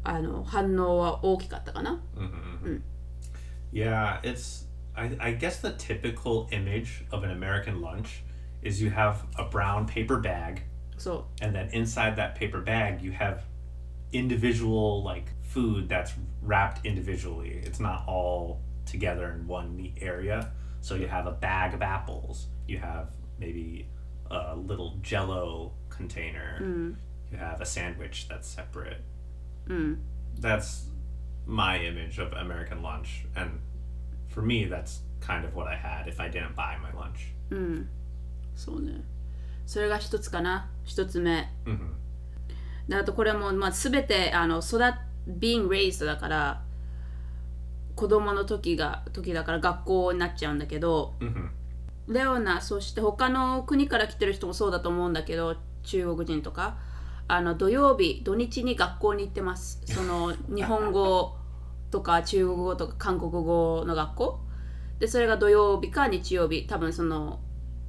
[0.04, 2.82] あの反応は大きかったかな Mhm, mhm.
[3.74, 4.65] Yeah, it's.
[4.96, 8.24] I, I guess the typical image of an American lunch
[8.62, 10.62] is you have a brown paper bag,
[10.98, 13.39] そ and then inside that paper bag you have
[14.13, 17.61] individual like food that's wrapped individually.
[17.64, 20.53] It's not all together in one neat area.
[20.81, 22.46] So you have a bag of apples.
[22.66, 23.87] You have maybe
[24.31, 26.59] a little Jello container.
[27.31, 29.03] You have a sandwich that's separate.
[29.68, 29.98] ううん
[30.40, 30.88] that's
[31.46, 33.26] my image of American lunch.
[33.35, 33.61] And
[34.29, 37.33] for me, that's kind of what I had if I didn't buy my lunch.
[37.50, 37.88] うん
[38.55, 39.03] そうね
[39.66, 41.79] それが一つかな一つ目 hmm
[42.88, 44.81] であとこれも、まあ、全てあの育
[45.27, 46.61] being raised だから
[47.95, 51.49] 子供の時が時だから学校になっちゃうんだけど hmm
[52.07, 56.77] レオナそして他の国から来てる人もそうだと思うんだけど中国人とか。
[57.27, 59.81] あの土曜日土日に学校に行ってます。
[59.85, 61.35] その 日本語
[61.89, 64.39] とか中国語とか韓国語の学校。
[64.99, 66.67] でそれが土曜日か日曜日。
[66.67, 67.39] 多分その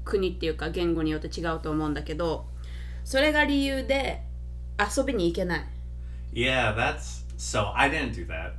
[0.05, 2.47] 国っていうか言語によって違うと思うんだけど
[3.03, 4.23] それが理由で
[4.79, 5.67] 遊びに行けない。
[6.33, 7.72] Yeah, that's so.
[7.74, 8.56] I didn't do that.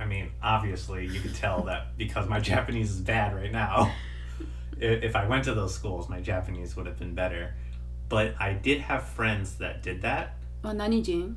[0.00, 3.92] I mean, obviously, you could tell that because my Japanese is bad right now.
[4.80, 7.54] I- if I went to those schools, my Japanese would have been better.
[8.08, 10.36] But I did have friends that did that.
[10.62, 11.36] あ何人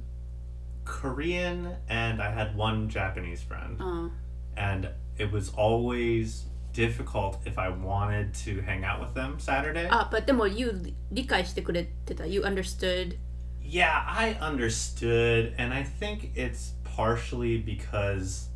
[0.86, 3.78] Korean, and I had one Japanese friend.
[3.80, 4.10] あ
[4.58, 9.88] and it was always difficult if I wanted to hang out with them Saturday.
[9.90, 10.72] あ、but でも you
[11.12, 13.18] 理解してくれてた You understood
[13.66, 18.50] Yeah, I understood, and I think it's partially because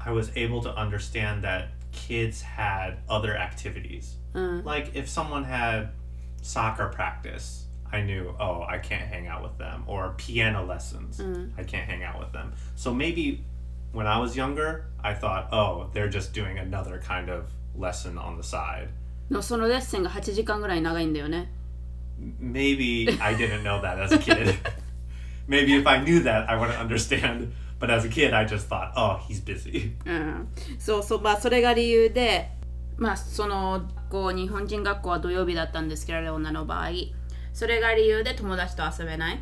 [0.00, 4.16] I was able to understand that kids had other activities.
[4.34, 5.90] Like if someone had
[6.40, 11.20] soccer practice, I knew, oh, I can't hang out with them, or piano lessons,
[11.58, 12.54] I can't hang out with them.
[12.74, 13.44] So maybe
[13.92, 18.36] when I was younger, I thought, oh, they're just doing another kind of lesson on
[18.38, 18.88] the side.
[19.30, 21.50] のそのレッスンが8時間ぐらい長いんだよね
[22.39, 24.55] Maybe I didn't know that as a kid.
[25.47, 27.51] maybe if I knew that, I wouldn't understand.
[27.79, 29.93] But as a kid, I just thought, oh, he's busy.
[30.05, 30.47] うん、
[30.79, 32.49] そうそうまあそれが理由で
[32.97, 36.89] まあその学校日本人学校は土曜日だったんですけどレオナの場合
[37.53, 39.39] それが理由で友達と遊べない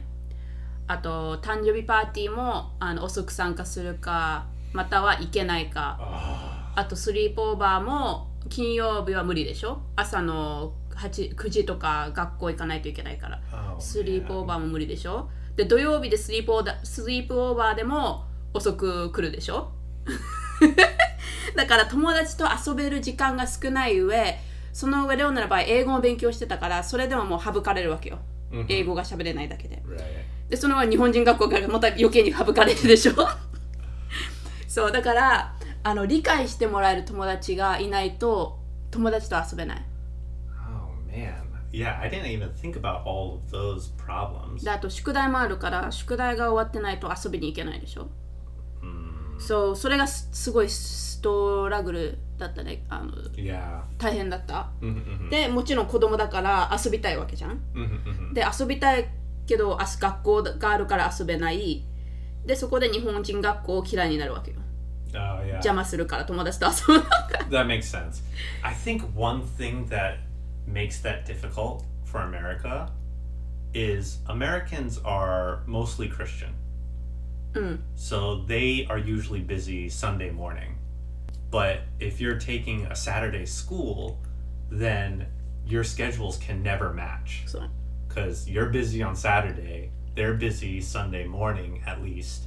[0.87, 5.97] あと誕生日パーティーもあの遅く参加するかまたは行けないか
[6.75, 9.81] あとスリープオーバーも金曜日は無理でしょ？
[9.95, 13.41] 朝の8 9時とか学校行かないといけないから。
[13.75, 15.29] Oh, スリープオー.バーも無理でしょ？
[15.55, 19.71] で土曜日でスリープオーダスリープオーバーでも遅く来るでしょ？
[21.55, 24.37] だから友達と遊べる時間が少ない上
[24.73, 28.19] その上レオナの場合英語を勉強してたからそれでももう省かれるわけよ、
[28.67, 29.81] 英語が喋れないだけで.
[30.49, 33.13] でその上日本人学校からまた余計に省かれるでしょ？
[34.67, 38.59] そうだからあの理解してもらえる友達がいないと
[38.91, 39.77] 友達と遊べない。
[39.77, 39.94] Oh
[41.15, 41.33] man.
[41.71, 44.63] Yeah, I didn't even think about all of those problems.
[44.63, 48.07] であと宿題もあるから宿題が終わってないと遊びに行けないでしょ
[48.81, 53.81] ？Mm, そうそれがすすごいストラグルだったねあの yeah.
[53.97, 59.09] 大変だった、Mm-hmm, でもちろん子供だから遊びたいわけじゃん？Mm-hmm, で遊びたい
[59.45, 61.83] けどあ学校があるから遊べない
[62.45, 64.57] でそこで日本人学校を嫌いになるわけよ
[65.13, 65.51] Oh yeah.
[65.53, 67.05] 邪魔するから友達と遊ぶ
[67.49, 68.21] That makes sense.
[68.61, 70.17] I think one thing that
[70.67, 72.91] makes that difficult for America
[73.73, 76.53] is Americans are mostly Christian.
[77.53, 77.79] Mm.
[77.95, 80.77] So they are usually busy Sunday morning.
[81.51, 84.19] But if you're taking a Saturday school,
[84.69, 85.27] then
[85.65, 87.43] your schedules can never match
[88.07, 92.43] because you're busy on Saturday, they're busy Sunday morning at least.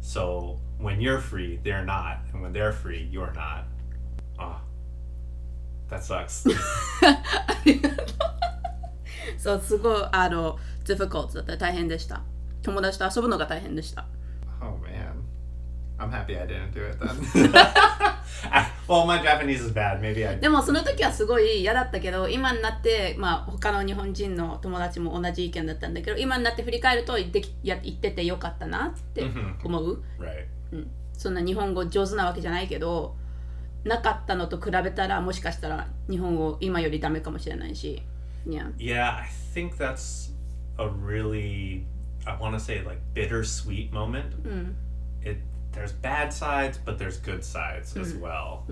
[0.00, 3.66] So when you're free, they're not, and when they're free, you're not.
[5.88, 6.48] Oh, that sucks.
[7.06, 8.06] ありがとう
[9.38, 12.22] そうすごいあの difficult だった大変でした
[12.62, 14.06] 友達と遊ぶのが大変でした
[14.60, 15.22] oh man,
[15.98, 17.52] I'm happy I didn't do it then.
[18.88, 20.00] Well, my Japanese is bad.
[20.00, 20.38] Maybe I.
[20.38, 29.24] でもその時はすごい嫌だったけど今になってまあ他の日本人の友達も同じ意見だったんだけど今になって振り返るとできや言っててよかったなって
[29.64, 30.46] 思う、Right.
[31.12, 33.16] そんな日本語上手なわけじゃないけど
[33.85, 38.01] なかったのと比べたらもしかしたら日本語今よりダメかもしれないし
[38.47, 40.31] いや Yeah, I think that's
[40.77, 41.83] a really,
[42.25, 44.33] I want to say like bittersweet moment.
[45.23, 45.37] It
[45.73, 48.63] there's bad sides, but there's good sides as well.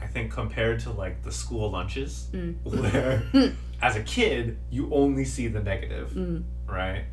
[0.00, 2.28] I think compared to like the school lunches,
[2.64, 3.22] where
[3.80, 6.12] as a kid you only see the negative,
[6.66, 7.04] right?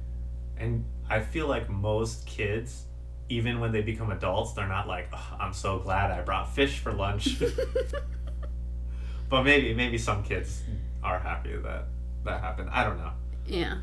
[0.57, 2.85] And I feel like most kids,
[3.30, 6.80] even when they become adults, they're not like, oh, I'm so glad I brought fish
[6.80, 7.40] for lunch.
[9.30, 10.62] but maybe maybe some kids
[11.02, 11.84] are happy that
[12.24, 12.68] that happened.
[12.70, 13.12] I don't know.
[13.46, 13.78] Yeah.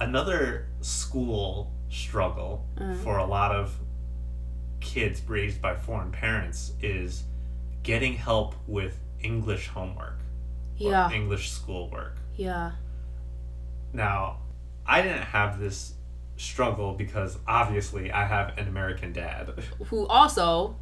[0.00, 2.94] Another school struggle uh-huh.
[3.04, 3.72] for a lot of
[4.80, 7.24] kids raised by foreign parents is
[7.82, 10.18] getting help with English homework.
[10.76, 11.10] Yeah.
[11.12, 12.16] English schoolwork.
[12.36, 12.72] Yeah.
[13.92, 14.38] Now,
[14.86, 15.94] I didn't have this
[16.37, 19.53] struggle because obviously I have an American dad
[19.89, 20.75] who also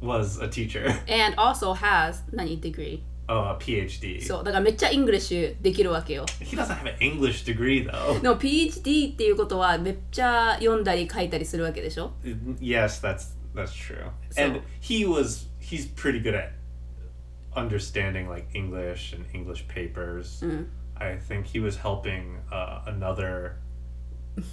[0.00, 0.86] was a teacher.
[1.08, 4.20] and also has 何 degree Oh, a PhD.
[4.20, 8.20] そうだからめっちゃイングリッシュできるわけよ he doesn't have an English degree though.
[8.20, 12.12] でも PhD っていうことはめっちゃ読んだり書いたりするわけでしょ
[12.60, 14.10] Yes, that's that's true.
[14.30, 16.52] So- and he was he's pretty good at
[17.56, 20.42] understanding like English and English papers.
[20.96, 23.56] I think he was helping uh, another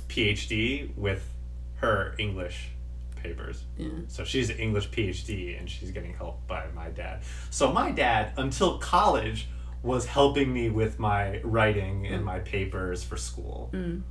[0.09, 1.29] PhD with
[1.77, 2.69] her English
[3.17, 3.65] papers.
[4.09, 7.23] So she's an English PhD and she's getting help by my dad.
[7.51, 9.49] So my dad until college
[9.83, 12.25] was helping me with my writing and mm.
[12.25, 13.71] my papers for school.
[13.73, 14.03] Mm.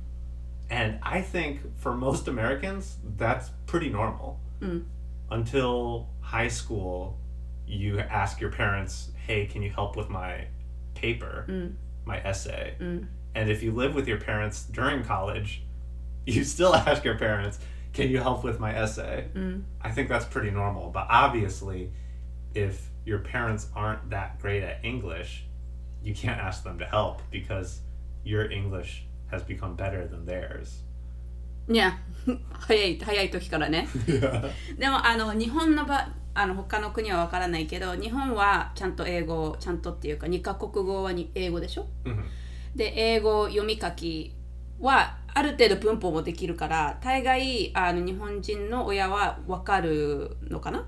[0.70, 4.40] And I think for most Americans, that's pretty normal.
[4.60, 4.84] Mm.
[5.30, 7.16] Until high school,
[7.66, 10.46] you ask your parents, hey, can you help with my
[10.94, 11.44] paper,
[12.04, 12.74] my essay?
[13.35, 15.63] And if you live with your parents during college,
[16.25, 17.59] you still ask your parents,
[17.93, 19.27] can you help with my essay?
[19.81, 20.89] I think that's pretty normal.
[20.89, 21.91] But obviously,
[22.53, 25.45] if your parents aren't that great at English,
[26.03, 27.79] you can't ask them to help because
[28.23, 30.83] your English has become better than theirs.
[31.69, 31.99] いや
[32.51, 33.89] 早い早い時からね
[34.77, 41.87] でもあの日本の場あの他の国はわからないけど日本はちゃんと英語ちゃんとっていうか2カ国語はに英語でしょ、
[42.74, 44.34] で英語読み書き
[44.80, 50.86] はある程度文法もできるから大概あの日本人の親はわかるのかな、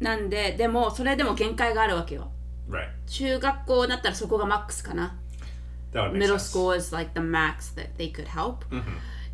[0.00, 2.30] なんででもそれでも限界があるわけよ。
[2.68, 2.88] Right.
[3.06, 5.18] 中学校だったらそこがマックスかな
[5.92, 8.64] middle school is like the max that they could help、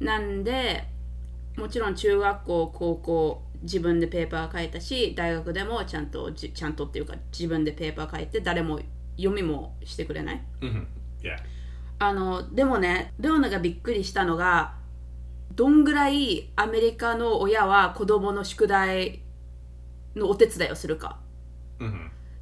[0.01, 0.85] なんで
[1.57, 8.81] もちろん中学校高校自分でペーパー書いたし大学でもちゃんとじちゃんとっていうか自分でペーパー書いて誰も
[9.17, 10.43] 読みもしてくれない.
[11.99, 14.75] あのでもねレオナがびっくりしたのが
[15.55, 19.21] どんぐらいアメリカの親は子供の宿題
[20.17, 21.19] のお手伝いをするか。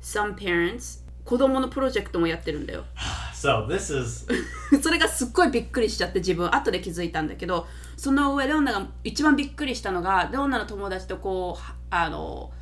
[0.00, 2.84] Some parents 子供のプロジェクトもやってるんだよ。
[3.34, 4.26] So this is
[4.82, 12.52] それがすっごいびっくりしちゃって自分後で気づいたんだけどその上レオナが一番びっくりしたのがレオナの友達とこうはあの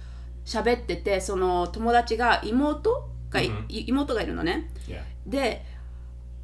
[0.44, 4.70] 喋っててその友達が妹がい、い妹がいるのね。
[4.86, 5.02] Yeah.
[5.26, 5.64] で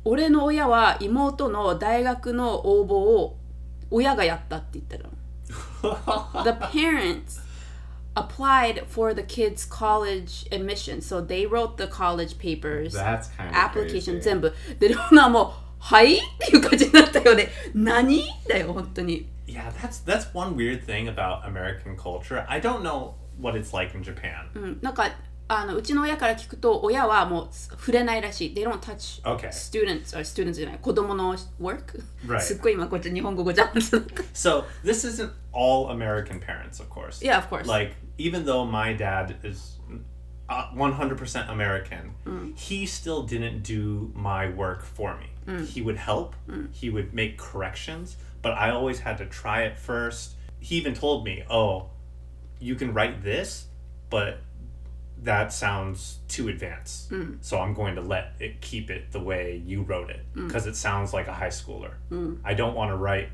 [0.05, 3.37] 俺の親は妹の大学の応募を
[3.91, 5.13] 親がやったって言ってたの
[6.45, 7.41] The parents
[8.15, 13.55] applied for the kids college admission so they wrote the college papers That's kind of
[13.55, 14.21] application crazy.
[14.21, 22.47] 全部でレオナはもうはいっていう感じになったよね何だよ本当に Yeah, that's that's one weird thing about American culture.
[22.49, 24.49] I don't know what it's like in Japan.
[24.55, 25.11] うんなんか
[25.50, 29.48] あのうちの親から聞くと親はもう触れないらしい They don't touch Okay.
[29.50, 32.42] students or students じゃない子供の work、 Right.
[32.42, 37.24] すっごい今こっち日本語ごちゃ混ぜだ So this isn't all American parents, of course.
[37.26, 37.66] Yeah, of course.
[37.66, 39.80] Like even though my dad is
[40.50, 42.14] uh, 100% American,
[42.56, 45.28] he still didn't do my work for me.
[45.66, 46.36] He would help,
[46.74, 50.36] he would make corrections, but I always had to try it first.
[50.60, 51.90] He even told me, "Oh,
[52.60, 53.68] you can write this,
[54.10, 54.40] but
[55.23, 57.11] that sounds too advanced.
[57.11, 57.39] Mm.
[57.41, 60.47] So I'm going to let it keep it the way you wrote it mm.
[60.47, 61.95] because it sounds like a high schooler.
[62.11, 62.39] Mm.
[62.45, 63.29] I don't want to write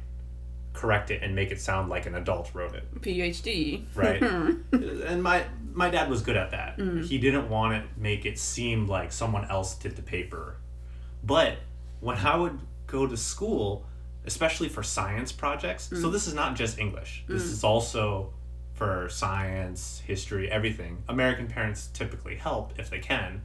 [0.74, 4.22] correct it and make it sound like an adult wrote it, PhD right?
[4.70, 6.78] Uh, and my my dad was good at that.
[7.04, 10.56] He didn't want to make it seem like someone else did the paper.
[11.24, 11.56] But
[12.00, 13.86] when I would go to school,
[14.26, 17.24] especially for science projects, so this is not just English.
[17.26, 18.32] This is also
[18.78, 21.02] for science, history, everything.
[21.08, 23.42] American parents typically help if they can.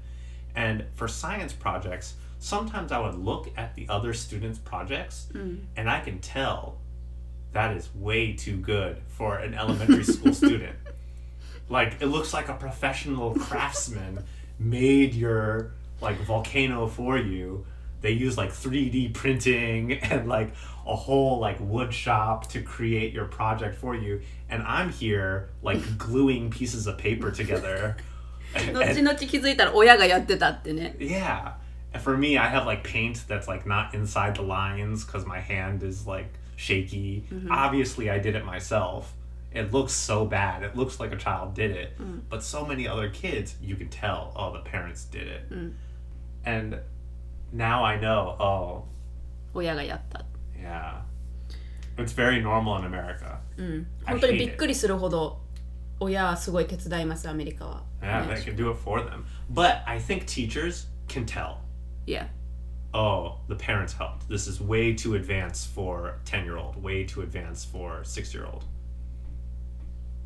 [0.56, 5.64] And for science projects, sometimes I would look at the other students' projects mm.
[5.76, 6.78] and I can tell
[7.54, 10.76] that is way too good for an elementary school student.
[11.68, 14.24] Like it looks like a professional craftsman
[14.60, 17.66] made your like volcano for you.
[18.02, 20.54] They use like 3D printing and like
[20.86, 24.22] a whole like wood shop to create your project for you
[24.53, 27.97] And I'm here like gluing pieces of paper together.
[28.55, 31.53] And- 後々気づいたら親がやってたってね yeah.
[31.93, 35.41] And for me, I have like paint that's like not inside the lines because my
[35.41, 37.25] hand is like shaky.
[37.51, 39.15] Obviously, I did it myself.
[39.55, 40.63] It looks so bad.
[40.63, 41.97] It looks like a child did it.
[42.29, 45.51] But so many other kids, you can tell, oh, the parents did it.
[46.45, 46.79] And
[47.53, 48.85] now I know, oh,
[49.55, 50.25] 親がやった
[50.61, 51.01] yeah.
[51.97, 53.39] It's very normal in America.
[53.59, 54.57] I 本当に hate びっ it.
[54.57, 55.41] くりするほど
[56.01, 59.25] 親はすごい手伝いますアメリカは Yeah, ね they can do it for them.
[59.53, 61.57] But I think teachers can tell.
[62.07, 62.29] Yeah
[62.95, 64.29] oh, the parents helped.
[64.29, 68.05] This is way too advanced for a 10 year old, way too advanced for a
[68.05, 68.65] 6 year old.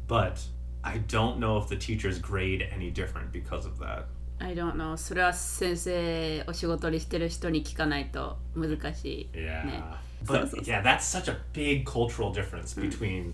[0.06, 0.40] But
[0.84, 4.06] I don't know if the teachers grade any different because of that.
[4.40, 9.94] I don't know それは先生お仕事にしてる人に聞かないと難しい Yeah.
[10.21, 13.33] ね But yeah, that's such a big cultural difference between,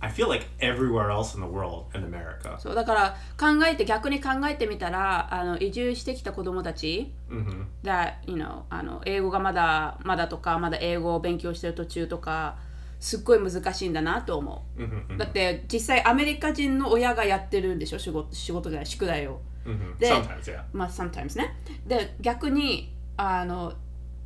[0.00, 2.58] I feel like everywhere else in the world and America.
[2.58, 12.56] そうだから考えて逆に考えてみたらあの移住してきた子供たち hmm that, you know, あの英語がまだまだとかまだ英語を勉強してる途中とか
[12.98, 20.62] すっごい難しいんだなと思う hmm だって実際アメリカ人の親がやってるんでしょ仕事仕事じゃない宿題を hmm They- Sometimes, yeah.
[20.72, 23.74] まあ sometimes ねで逆にあの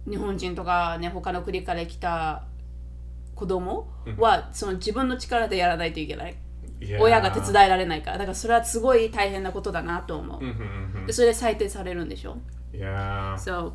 [0.08, 2.44] 日本人とかね他の国から来た
[3.34, 3.88] 子供
[4.18, 6.36] はその自分の力でやらないといけない.
[7.00, 11.06] 親が手伝えられないからだからそれはすごい大変なことだなと思う、Mhm, mhm.
[11.06, 12.36] でそれで採点されるんでしょ
[12.72, 13.34] Yeah.
[13.36, 13.72] So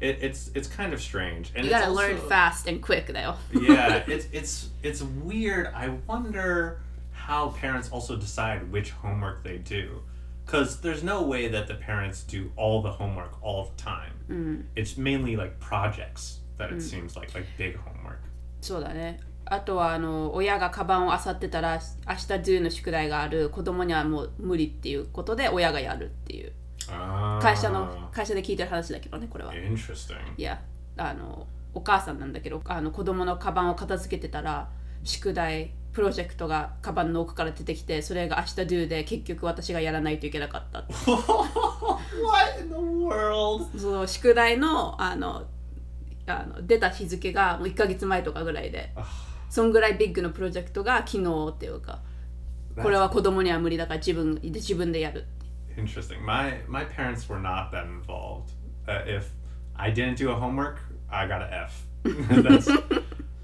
[0.00, 1.52] It, it's it's kind of strange.
[1.56, 5.70] And you gotta also- learn fast and quick だよ yeah, it's it's it's weird.
[5.74, 6.78] I wonder
[7.12, 10.02] how parents also decide which homework they do.
[10.46, 14.12] Cuz there's no way that the parents do all the homework all the time.
[14.74, 18.18] It's mainly like projects that it seems like like big homework.
[18.60, 19.20] そうだね。
[19.44, 23.50] あとはあの親がカバンを漁ってたら明日 do の宿題がある。
[23.50, 26.52] 子供にはもう無理っていうことで親がやるっていう。
[26.88, 29.52] Ah, 会社の会社で聞いてる話だけどねこれは。
[29.52, 30.16] Interesting.
[30.36, 30.60] いや
[30.96, 34.68] あのお母さんなんだけどあの子供のカバンを片付けてたら
[35.04, 43.66] 宿題プロジェクトがカバンの奥から出てきてそれが明日 do で結局私がやらないといけなかったって what in the world?
[43.78, 45.46] その宿題のあの
[46.26, 48.92] あの出た日付がもう1ヶ月前とかぐらいで
[49.48, 52.02] そんぐらいビッグのプロジェクトが昨日っていうか
[52.82, 55.24] これは子供には無理だから自分で自分でやる
[55.78, 56.20] Interesting.
[56.20, 58.52] My my parents were not that involved.
[58.86, 59.30] Uh, if
[59.74, 60.80] I didn't do a homework,
[61.10, 61.86] I got an F.
[62.04, 62.68] That's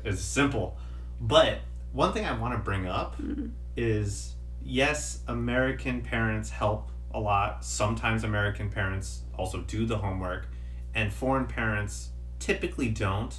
[0.05, 0.77] it's simple.
[1.19, 1.61] But
[1.93, 3.49] one thing I want to bring up mm-hmm.
[3.77, 7.65] is yes, American parents help a lot.
[7.65, 10.49] Sometimes American parents also do the homework,
[10.95, 13.39] and foreign parents typically don't,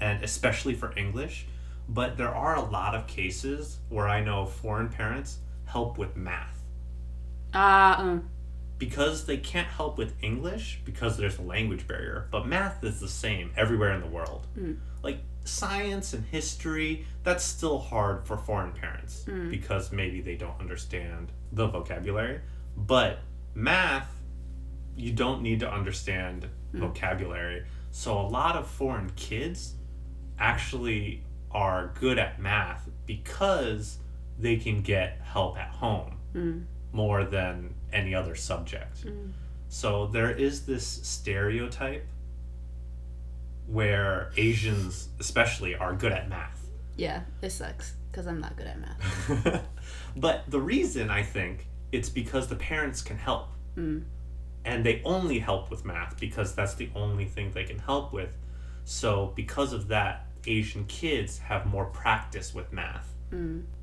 [0.00, 1.46] and especially for English.
[1.88, 6.62] But there are a lot of cases where I know foreign parents help with math.
[7.54, 7.94] Uh.
[7.98, 8.30] Um,
[8.78, 13.08] because they can't help with English because there's a language barrier, but math is the
[13.08, 14.46] same everywhere in the world.
[14.54, 14.74] Hmm.
[15.02, 19.50] Like science and history, that's still hard for foreign parents hmm.
[19.50, 22.40] because maybe they don't understand the vocabulary.
[22.76, 23.20] But
[23.54, 24.12] math,
[24.94, 26.80] you don't need to understand hmm.
[26.80, 27.64] vocabulary.
[27.92, 29.74] So a lot of foreign kids
[30.38, 33.98] actually are good at math because
[34.38, 36.18] they can get help at home
[36.92, 39.05] more than any other subject.
[39.69, 42.05] So there is this stereotype
[43.67, 46.59] where Asians, especially, are good at math.
[46.97, 49.63] Yeah, it sucks because I'm not good at math.
[50.15, 53.47] but the reason I think it's because the parents can help.
[54.63, 58.37] And they only help with math because that's the only thing they can help with.
[58.83, 63.07] So, because of that, Asian kids have more practice with math.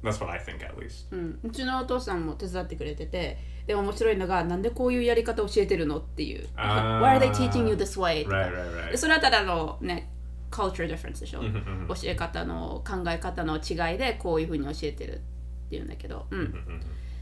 [0.03, 1.07] That's what I think, at least.
[1.11, 6.48] うん、うちのお父さんも手伝ってくれてて でも面白いのがなんでこういうやり方教えてるのっていう。
[6.56, 8.24] Why are they teaching you this way?
[8.24, 10.10] とか.それはただのね
[10.52, 15.20] culture difference でしょ、教え方の考え方の違いでこういうふうに教えてるっ
[15.70, 16.54] ていうんだけど、うん、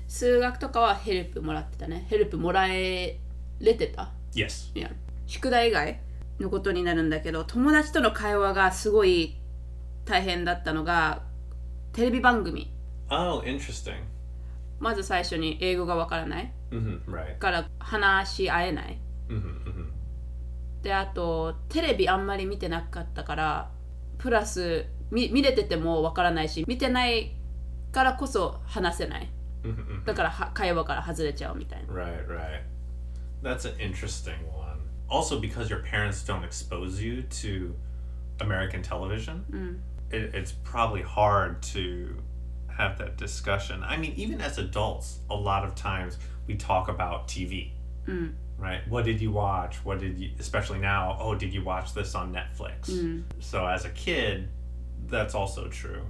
[0.08, 2.06] 数学とかはヘルプもらってたね。
[2.10, 3.18] ヘルプもらえ
[3.60, 4.78] れてた？Yes.
[4.78, 4.92] いや
[5.28, 6.00] 宿題以外
[6.40, 9.38] のことになるんだけど友達との会話がすごい
[10.04, 11.22] 大変だったのが
[11.94, 12.72] テレビ番組。
[13.10, 14.04] Oh, interesting.
[14.82, 17.38] まず最初に英語がわからない hmm right.
[17.38, 19.86] から話し合えない hmm hmm
[20.82, 23.70] であとテレビあんまり見てなかったから
[24.18, 27.36] プラス見見れててもわからないし見てない
[27.92, 29.30] からこそ話せない
[29.64, 32.62] hmm だからは会話から外れちゃうみたいな Right, right.
[33.44, 34.80] That's an interesting one.
[35.08, 37.76] Also, because your parents don't expose you to
[38.40, 39.44] American television,
[40.12, 42.16] it, it's probably hard to
[42.78, 43.84] have that discussion.
[43.84, 46.18] I mean, even as adults, a lot of times
[46.48, 47.72] we talk about TV.
[48.08, 48.34] Mm.
[48.58, 48.88] Right?
[48.88, 49.78] What did you watch?
[49.84, 52.90] What did you, especially now, oh, did you watch this on Netflix?
[52.90, 53.24] Mm.
[53.40, 54.50] So, as a kid,
[55.08, 56.04] that's also true.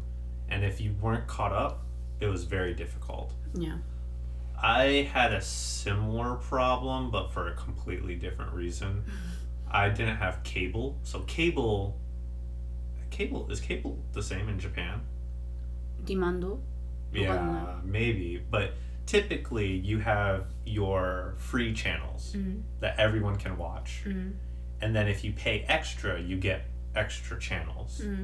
[0.49, 1.86] And if you weren't caught up,
[2.20, 3.34] it was very difficult.
[3.53, 3.78] Yeah.
[4.62, 9.03] I had a similar problem, but for a completely different reason.
[9.72, 11.97] I didn't have cable, so cable.
[13.09, 15.01] Cable is cable the same in Japan?
[16.06, 16.60] demando.
[17.14, 18.43] Yeah, maybe.
[18.49, 18.74] But
[19.06, 22.62] typically, you have your free channels mm-hmm.
[22.80, 24.04] that everyone can watch.
[24.06, 24.32] Mm-hmm.
[24.82, 28.02] And then if you pay extra, you get extra channels.
[28.04, 28.24] Mm-hmm.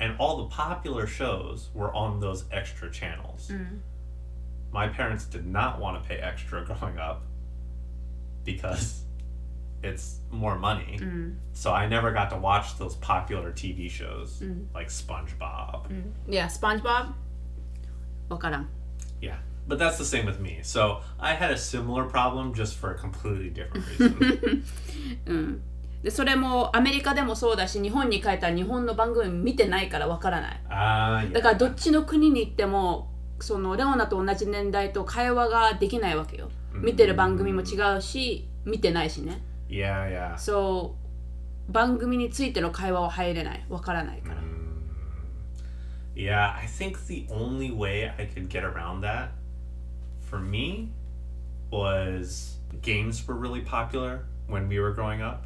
[0.00, 3.52] And all the popular shows were on those extra channels.
[4.72, 7.22] My parents did not want to pay extra growing up
[8.44, 9.03] because
[9.84, 10.98] it's more money.
[11.52, 14.42] So I never got to watch those popular TV shows
[14.74, 15.82] like SpongeBob.
[16.28, 16.88] いやスパンジボ
[18.28, 18.68] ブわからん
[19.20, 19.36] Yeah.
[19.68, 20.60] But that's the same with me.
[20.62, 25.60] So I had a similar problem just for a completely different reason.
[26.02, 31.58] でそれもアメリカでもそうだし日本に帰ったら日本の番組見てないからわからない Ah, だから yeah.
[31.58, 33.08] どっちの国に行っても
[33.40, 40.37] そのレオナと同じ年代と会話ができないわけよ見てる番組も違うし見てないしね Yeah, yeah.
[40.37, 40.95] そ
[41.69, 44.41] う番組についての会話は入れないわからないから、
[46.15, 49.29] Yeah, I think the only way I could get around that
[50.29, 50.89] for me
[51.71, 55.45] was games were really popular when we were growing up.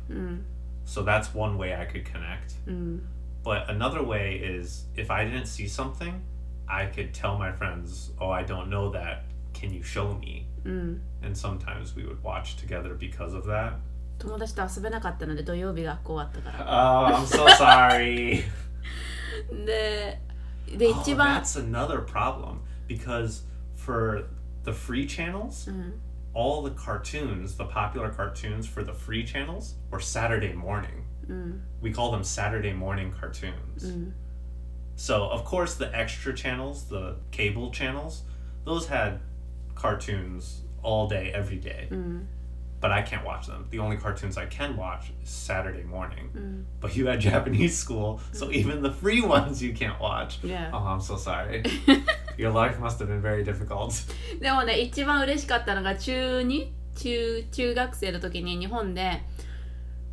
[0.86, 2.56] So that's one way I could connect.
[3.43, 6.22] But another way is if I didn't see something,
[6.68, 9.26] I could tell my friends, "Oh, I don't know that.
[9.54, 10.47] Can you show me?"
[11.22, 13.74] And sometimes we would watch together because of that.
[14.20, 18.43] 友達と遊べなかったので土曜日学校終わったから Oh, I'm so sorry.
[19.66, 20.20] で
[20.78, 23.43] で Oh, 一番 that's another problem because
[23.76, 24.26] for
[24.64, 25.70] the free channels,
[26.34, 31.04] all the cartoons, the popular cartoons for the free channels, were Saturday morning.
[31.82, 33.91] We call them Saturday morning cartoons.
[34.95, 38.24] So, of course, the extra channels, the cable channels,
[38.64, 39.20] those had
[39.76, 41.88] cartoons all day, every day.
[42.81, 43.66] But I can't watch them.
[43.70, 46.31] The only cartoons I can watch is Saturday morning.
[46.81, 50.39] But you had Japanese school, so even the free ones you can't watch.
[50.45, 50.70] Yeah.
[50.72, 51.64] Oh, I'm so sorry.
[52.37, 53.95] Your life must have been very difficult.
[54.41, 59.22] でもね一番嬉しかったのが中2中中学生の時に日本で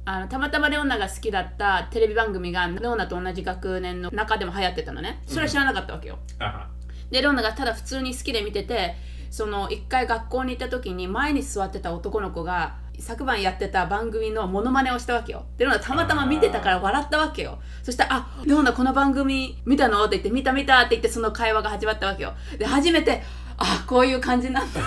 [0.05, 6.65] あのたまたまレオナが好きだったテレビ番組がレオナと同じ学年の中でも流行ってたのねそれは知らなかったわけよ、Uh-huh.
[7.09, 8.95] でレオナがただ普通に好きで見てて
[9.35, 15.43] その一回学校に行った時に前に座ってた男の子が昨晩やってた番組のモノマネをしたわけよ。
[15.57, 17.59] でローナたまたま見てたから笑ったわけよ。
[17.83, 22.33] そしたら「あローナこの番組見たの?」って言って「見た見た」って言ってその会話が始まったわけよ。
[22.57, 23.23] で初めて
[23.59, 24.79] 「あこういう感じなんだ」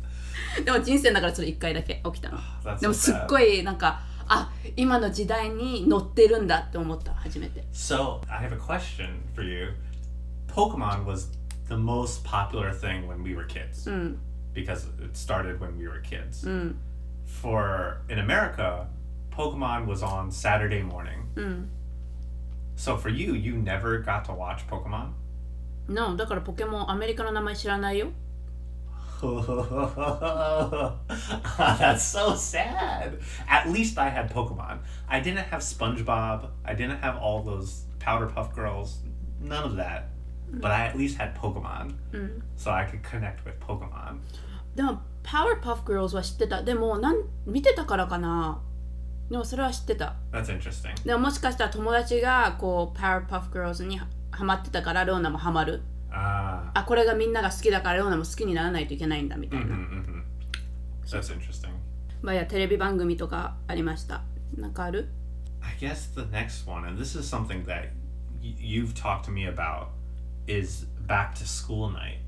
[0.64, 2.38] でも人生だからそれ一回だけ起きたの。
[2.80, 7.62] でもすっ.ごいなんかあ今の時代に乗ってるんだって思った初めて。
[7.74, 9.74] So I have a question for you.
[10.48, 11.36] Pokemon was
[11.68, 14.16] the most popular thing when we were kids mm.
[14.54, 16.44] because it started when we were kids.
[16.44, 16.76] Mm.
[17.24, 18.88] For in America,
[19.30, 21.28] Pokemon was on Saturday morning.
[21.34, 21.66] Mm.
[22.76, 25.12] So for you, you never got to watch Pokemon?
[25.88, 28.12] No, だからポケモン、アメリカの名前知らないよ。
[31.56, 33.18] That's so sad.
[33.48, 34.80] At least I had Pokemon.
[35.08, 36.50] I didn't have SpongeBob.
[36.64, 38.98] I didn't have all those Powerpuff Girls.
[39.40, 40.10] None of that.
[40.52, 41.94] But I at least had Pokemon.
[42.56, 44.18] So I could connect with Pokemon.
[44.74, 47.16] でもパワーパフ Girls は知ってたでもなん
[47.46, 48.60] 見てたからかな
[49.30, 51.04] でもそれは知ってた That's interesting.
[51.04, 53.98] でももしかしたら友達がこうパワーパフ Girls に
[54.30, 55.82] ハマってたからローナもハマる
[56.12, 56.70] Ah.
[56.72, 60.22] あこれがみんなが好きだからローナも好きにならないといけないんだみたいな、Mm-hmm.
[61.04, 61.70] That's interesting.
[62.22, 64.22] まあいやテレビ番組とかありました
[64.56, 65.08] なんかある
[65.60, 67.90] I guess the next one, and this is something that
[68.40, 69.88] you've talked to me about,
[70.46, 72.18] is back to school night.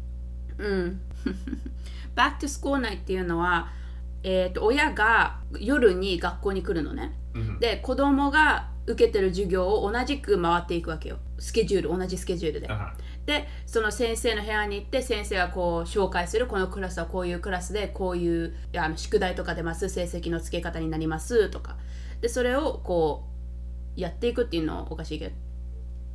[0.59, 1.01] うん。
[2.16, 3.69] Back to School Night っていうのは、
[4.25, 7.14] えー、と親が夜に学校に来るのね。
[7.61, 11.19] で、子供が受けてる授業を同じく回っていくわけよ。
[11.39, 12.69] スケジュール、同じスケジュールで。
[12.69, 12.91] Uh-huh.
[13.27, 18.57] で、その先生の部屋に行って、先生がこう紹介する、このクラスはこういうクラスで、こういう
[18.97, 21.77] 宿題とか出ます、成績の付け方になりますとか。
[22.21, 23.29] で、それをこ
[23.97, 25.35] うやっていくっていうのおかしいけど、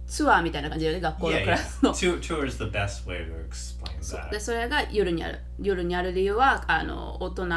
[0.08, 1.94] ツアーみたいな感じで学校のクラ.スの。
[1.94, 7.48] Tour, tour is the best way to explain で.それが夜にある夜にある理由はあの大人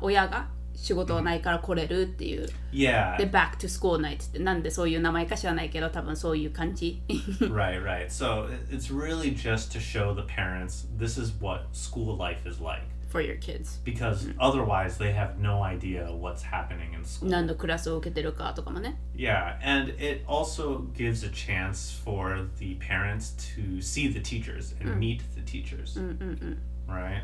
[0.00, 3.16] 親が仕事ないから来れるっていう、Yeah.
[3.16, 7.02] で Back to School Night ってなんでそういう名前か知らないけど多分そういう感じ
[7.40, 8.06] Right, right.
[8.08, 12.62] So it- it's really just to show the parents this is what school life is
[12.62, 12.82] like.
[13.09, 17.29] for your kids Because otherwise, they have no idea what's happening in school.
[17.29, 24.73] 何のクラスを受けてるかとかもね Yeah, and it also gives a chance for the parents to see the teachers
[24.79, 25.97] and meet the teachers.
[26.87, 27.23] Right?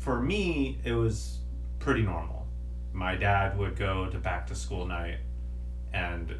[0.00, 1.38] For me, it was
[1.78, 2.46] pretty normal.
[2.92, 5.18] My dad would go to back to school night,
[5.92, 6.34] and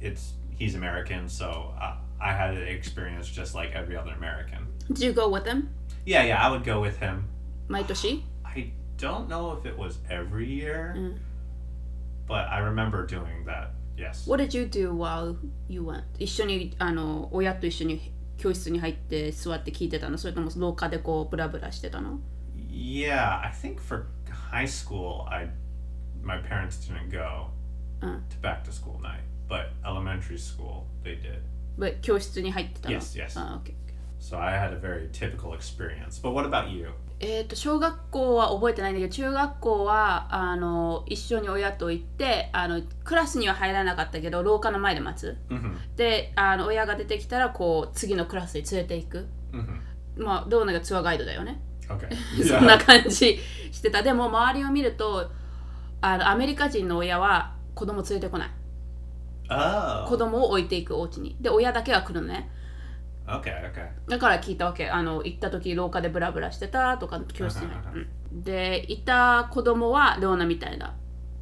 [0.00, 4.66] it's he's American, so I, I had an experience just like every other American.
[4.88, 5.70] Did you go with them?
[6.04, 7.28] Yeah, yeah, I would go with him.
[7.68, 10.94] 毎年 I don't know if it was every year,
[12.26, 13.70] but I remember doing that.
[13.96, 14.26] Yes.
[14.26, 15.36] What did you do while
[15.68, 16.04] you went?
[16.18, 22.18] 一緒にあの親と一緒に教室に入って座って聞いてたのそれとも廊下でこうブラブラしてたの
[22.70, 24.06] Yeah, I think for
[24.50, 25.48] high school, I
[26.22, 27.48] my parents didn't go
[28.02, 28.18] Uh.
[28.30, 31.40] to back to school night, but elementary school they did.
[31.78, 33.38] で教室に入ってたの Yes, yes.
[33.40, 33.74] あ OK
[34.18, 36.20] So I had a very typical experience.
[36.22, 36.90] But what about you?
[37.19, 45.73] えー、と小学校は覚えてないんだけど中学校はあの一緒に親と行ってあのクラスには入らなかったけど廊下の前で待つ Mm-hmm.
[45.95, 50.23] であの親が出てきたらこう次のクラスに連れて行く Mm-hmm.
[50.23, 51.59] まあどうながツアーガイドだよね.
[52.47, 53.39] そんな感じ
[53.71, 55.31] してたでも周りを見ると
[56.01, 58.49] あのアメリカ人の親は子供連れてこない
[59.49, 60.05] Oh.
[60.09, 62.51] 子供を置いていくお家にで親だけは来るのね
[63.27, 63.71] Okay.
[63.71, 63.89] Okay.
[64.07, 67.67] だから聞いたわけあの行った時廊下でブラブラしてたとか教室に
[68.31, 70.95] うんでいた子供はレオナみたいな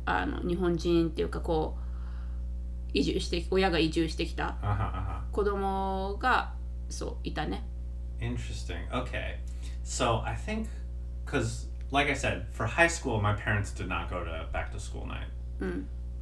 [0.06, 4.76] あの日本人っていうかこう移住して親が移住してきた Uh.
[4.76, 5.32] Uh.
[5.32, 6.54] 子供が
[6.90, 7.64] そういたね
[8.20, 8.88] Interesting.
[8.92, 9.38] Okay.
[9.84, 10.68] So I think,
[11.26, 14.80] because, like I said, for high school, my parents did not go to back to
[14.80, 15.28] school night.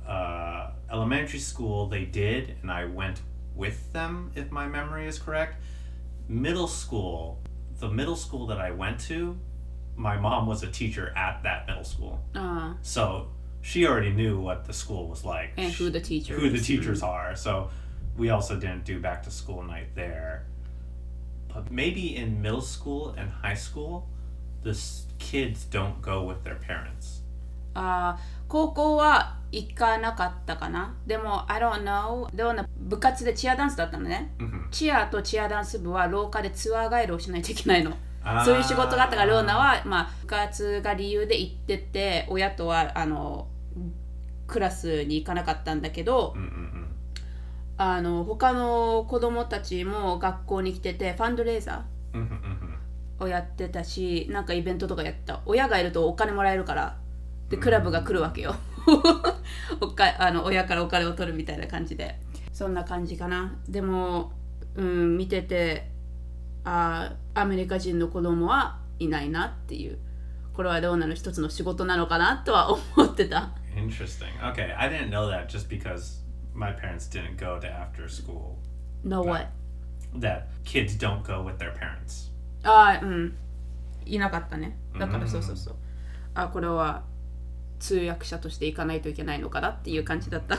[0.07, 3.22] Uh, elementary school, they did, and I went
[3.55, 5.57] with them, if my memory is correct.
[6.29, 7.39] Middle school,
[7.81, 9.37] the middle school that I went to,
[9.97, 12.20] my mom was a teacher at that middle school.
[12.35, 13.29] あ So
[13.62, 15.53] she already knew what the school was like.
[15.57, 16.66] and who the teacher who the is.
[16.66, 17.35] teachers are.
[17.35, 17.70] So
[18.16, 20.45] we also didn't do back to school night there.
[21.53, 24.07] But maybe in middle school and high school,
[24.62, 27.22] the s- kids don't go with their parents.
[27.74, 30.95] あー高校は 行かなかったかな。
[31.06, 34.34] でも I don't know レオナ部活でチアダンスだったのね、
[34.72, 37.91] チアとチアダンス部は廊下でツアーガイドをしないといけないの。
[38.45, 43.47] そういう仕事があったからレオナは、まあ、部活が理由で行ってて親とはあの
[44.47, 46.34] クラスに行かなかったんだけど.
[47.78, 51.84] あの他の子供たちも学校に来ててファンドレーザ
[52.14, 52.30] Mhm, mhm.
[53.20, 55.41] ーをやってたしなんかイベントとかやってた。
[55.45, 56.97] 親がいるとお金もらえるから
[57.49, 58.56] でクラブが来るわけよ
[59.82, 62.20] おかあの親からお金を取るみたいな感じで
[62.52, 64.32] そんな感じかなでも、
[64.76, 65.90] うん、見てて
[66.64, 69.98] あーアメリカ人の子供はいないなっていう
[70.54, 74.30] これはローナの一つの仕事なのかなとは思ってた Interesting.
[74.52, 76.22] Okay, I didn't know that just because
[76.54, 78.60] my parents didn't go to after school.
[79.04, 79.48] No what?
[80.16, 82.32] That kids don't go with their parents.
[82.64, 83.36] ああうん
[84.06, 85.76] いなかったねだからうんそうそうそう
[86.36, 87.04] あこれは
[87.80, 90.57] 通訳者として行かないといけないのかなっていう感じだった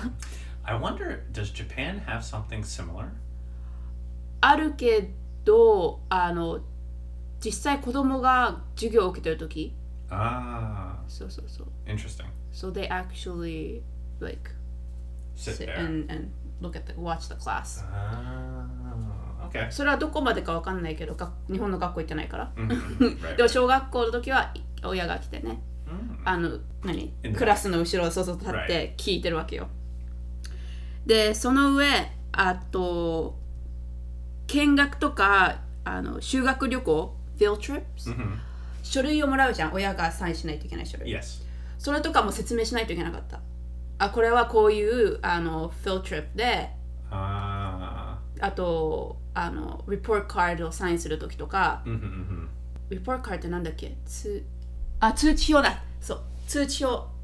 [0.64, 3.08] I wonder, does Japan have something similar?
[4.40, 5.10] あるけ
[5.44, 6.60] どあの
[7.40, 9.74] 実際子供が授業を受けてる時
[10.10, 12.24] Ah, そうそうそう interesting.
[12.52, 13.82] So they actually
[14.20, 14.50] like
[15.34, 15.78] Sit sit there.
[15.78, 16.28] and, and
[16.60, 19.70] look at the watch the class Ah, okay.
[19.70, 22.68] それはどこまでかわかんないけどが日本の学校行ってないから、Mhm,
[23.20, 23.36] right.
[23.36, 24.52] でも小学校の時は
[24.84, 25.73] 親が来てね Mm.
[26.24, 27.12] あの何？
[27.36, 29.68] クラスの後ろをそうそう立っ.て聞いてるわけよ。
[31.06, 31.86] でその上
[32.32, 33.38] あと
[34.46, 37.82] 見学とかあの修学旅行？Field trips、
[38.14, 38.38] Mhm.
[38.82, 39.72] 書類をもらうじゃん。
[39.74, 41.10] 親がサインしないといけない書類。
[41.12, 41.42] Yes.
[41.78, 43.40] それとかも説明しないといけなかった。
[43.98, 46.70] あこれはこういうあの field trip で
[47.10, 48.16] Ah.
[48.40, 52.48] あとあの report card をサインするときとか Mhm, mhm.
[53.02, 53.96] report card ってなんだっけ？
[54.04, 54.44] つ
[55.00, 55.82] あ通知表だ。
[56.00, 56.20] そう。
[56.46, 57.14] 通知表.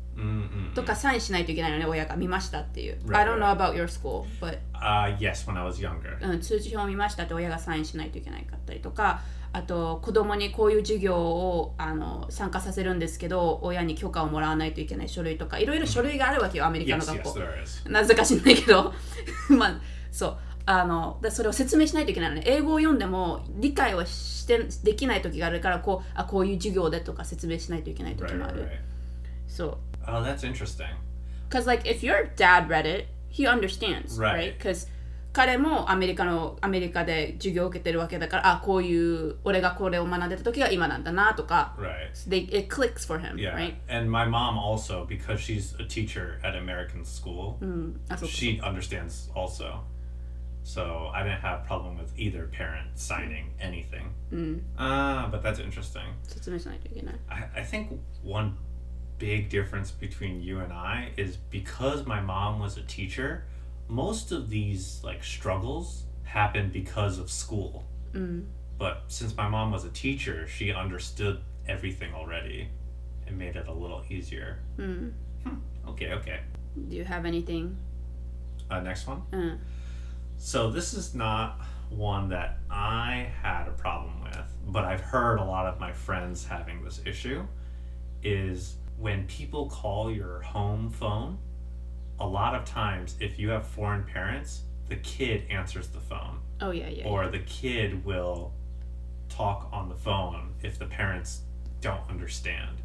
[0.74, 2.98] とかサインしないといけないよね親が見ましたっていう。
[3.06, 6.18] Right, I don't know about your school but Uh, yes, when I was younger.
[6.22, 9.20] うん、通知表を見ましたって親がサインしないといけないかったりとか
[9.52, 17.88] あと子供にこういう授業をあの参加させるんですけど親に許可をもらわないといけない書類とかいろいろ書類があるわけよアメリカの Yes, 学 yes, 校 there is.
[17.90, 18.92] なぜか知んないけど。
[19.56, 20.36] まあそう
[20.72, 28.68] あのでそれを説明しないといけないのね英語を読んでも理解をしてできない時があるからこうあこういう授業でとか説明しないといけない時 Right, もあ right, る right.
[29.48, 30.86] そう Oh, that's interesting.
[31.48, 34.56] Because like if your dad read it, he understands, Right.
[34.56, 34.58] right?
[34.58, 34.88] Because
[35.32, 42.12] 彼もアメリカのアメリカで授業を受けてるわけだから、あ、こういう俺がこれを学んでた時が今なんだなとか、Right.
[42.28, 43.54] they, it clicks for him, Yeah.
[43.54, 43.74] right?
[43.88, 49.80] And my mom also, because she's a teacher at American school, うか she understands also.
[50.62, 54.14] So I didn't have a problem with either parent signing anything.
[54.32, 54.60] Mm.
[54.78, 56.06] Uh, but that's interesting.
[56.28, 57.12] So it's amazing, you know.
[57.30, 58.56] I, I think one
[59.18, 63.44] big difference between you and I is because my mom was a teacher,
[63.88, 67.84] most of these like struggles happened because of school.
[68.12, 68.46] Mm.
[68.78, 72.68] But since my mom was a teacher, she understood everything already
[73.26, 74.58] and made it a little easier.
[74.78, 75.12] Mm.
[75.44, 75.54] Hmm.
[75.88, 76.40] Okay, okay.
[76.88, 77.76] Do you have anything?
[78.70, 79.22] Uh, next one?
[79.32, 79.56] Uh.
[80.42, 81.60] So this is not
[81.90, 86.46] one that I had a problem with, but I've heard a lot of my friends
[86.46, 87.46] having this issue
[88.22, 91.36] is when people call your home phone,
[92.18, 96.38] a lot of times if you have foreign parents, the kid answers the phone.
[96.62, 97.04] Oh, yeah, yeah.
[97.04, 98.54] or the kid will
[99.28, 101.42] talk on the phone if the parents
[101.82, 102.80] don't understand.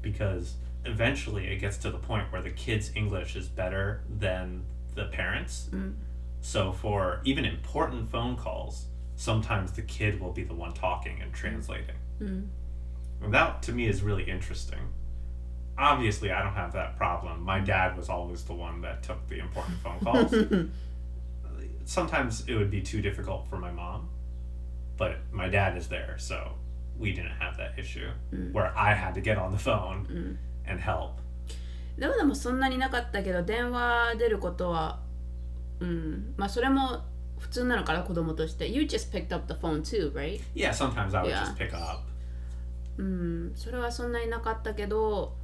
[0.00, 0.54] Because
[0.86, 4.62] eventually it gets to the point where the kid's english is better than
[4.94, 5.92] the parents mm.
[6.41, 8.85] so for even important phone calls
[9.15, 14.01] sometimes the kid will be the one talking and translating and that to me is
[14.01, 14.79] really interesting
[15.77, 19.39] obviously i don't have that problem my dad was always the one that took the
[19.39, 20.33] important phone calls
[21.85, 24.09] sometimes it would be too difficult for my mom,
[24.97, 26.53] but my dad is there, so
[26.97, 28.09] we didn't have that issue
[28.51, 31.19] where I had to get on the phone and help.
[31.97, 34.99] でもでもそんなになかったけど、電話出ることは、
[35.80, 36.34] うん。
[36.36, 37.04] まあそれも
[37.38, 38.68] 普通なのかな、子供として。
[38.68, 40.40] You just picked up the phone too, right?
[40.54, 41.44] Yeah, sometimes I would Yeah.
[41.44, 42.02] just pick up.
[42.98, 45.36] うん、それはそんなになかったけど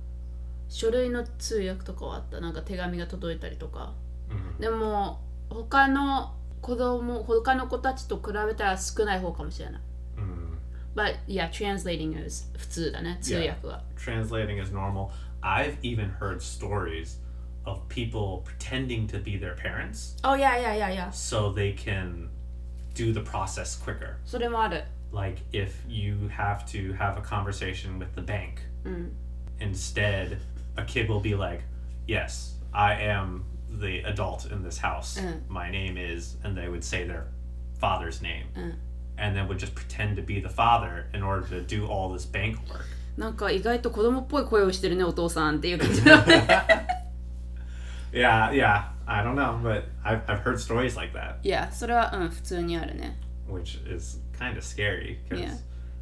[0.69, 3.93] 書類の通訳とかはあったなんか手紙が届いたりとか、
[4.29, 4.61] Mhm.
[4.61, 5.21] でも
[5.51, 9.81] 他の子供他の子たちと比べたら少ない方かもしれない
[10.17, 10.57] Mm.
[10.97, 15.11] But yeah, translating is 普通だね通訳は、Translating is normal.
[15.43, 17.21] I've even heard stories
[17.66, 21.10] of people pretending to be their parents Oh yeah, yeah, yeah, yeah.
[21.12, 22.30] so they can
[22.96, 24.18] do the process quicker.
[24.26, 28.62] それもある like if you have to have a conversation with the bank
[29.60, 30.38] instead
[30.78, 31.62] a kid will be like
[32.08, 33.44] yes i am
[33.80, 37.26] the adult in this house my name is and they would say their
[37.80, 38.46] father's name
[39.18, 42.26] and then would just pretend to be the father in order to do all this
[42.26, 42.86] bank work
[43.18, 46.48] なんか意外と子供っぽい声をしてるねお父さんっていう感じだね
[48.14, 54.20] yeah yeah i don't know but i've, I've heard stories like that いやそれはうん普通にあるね which is
[54.38, 55.58] kind of scary because Yeah.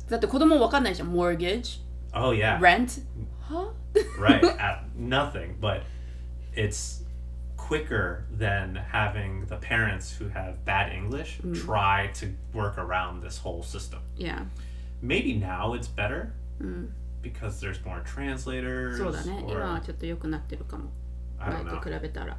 [0.10, 1.82] だって子供わかんないじゃん mortgage
[2.14, 2.58] Oh yeah.
[2.60, 3.02] rent
[3.50, 3.74] は
[4.20, 5.82] right at nothing but
[6.56, 7.04] it's
[7.58, 13.62] quicker than having the parents who have bad english try to work around this whole
[13.62, 14.45] system yeah
[15.02, 16.32] maybe now it's better
[17.22, 20.89] because there's more translators そうだね or- 今はちょっと良くなってるかも I
[21.51, 22.36] 前と比べたら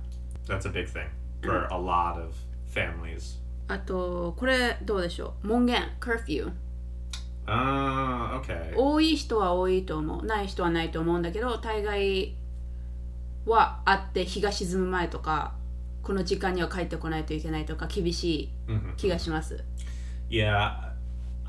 [0.47, 1.07] that's a big thing
[1.43, 2.33] for a lot of
[2.73, 6.51] families あとこれどうでしょう門限 curfew
[7.45, 12.35] uh okay 多い人は多いと思うない人はないと思うんだけど大概
[13.45, 15.53] はあって日が沈む前とか
[16.01, 18.95] この時間には帰ってこないといけないとか厳しい Mhm.
[18.95, 19.63] 気がします。
[20.29, 20.91] yeah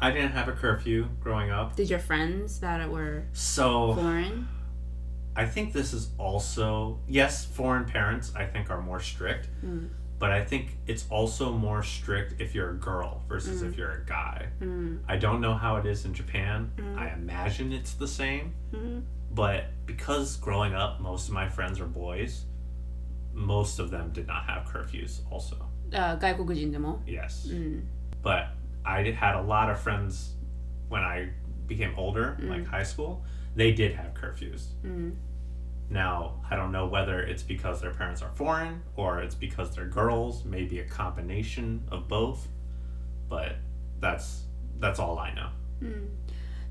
[0.00, 4.46] i didn't have a curfew growing up Did your friends that were so foreign?
[5.35, 9.47] I think this is also yes, foreign parents I think are more strict,
[10.19, 14.05] but I think it's also more strict if you're a girl versus if you're a
[14.05, 14.47] guy.
[15.07, 16.71] I don't know how it is in Japan.
[16.97, 18.53] I imagine it's the same,
[19.31, 22.45] but because growing up most of my friends are boys,
[23.33, 25.55] most of them did not have curfews also.
[25.93, 27.49] あ外国人でも Yes.
[28.21, 28.49] But
[28.83, 30.35] I did- had a lot of friends
[30.89, 31.29] when I
[31.67, 33.23] became older, like high school,
[33.55, 34.73] they did have curfews.
[35.91, 39.87] Now, I don't know whether it's because their parents are foreign or it's because they're
[39.89, 42.47] girls, maybe a combination of both,
[43.27, 43.55] but
[43.99, 44.43] that's
[44.79, 45.49] that's all I know.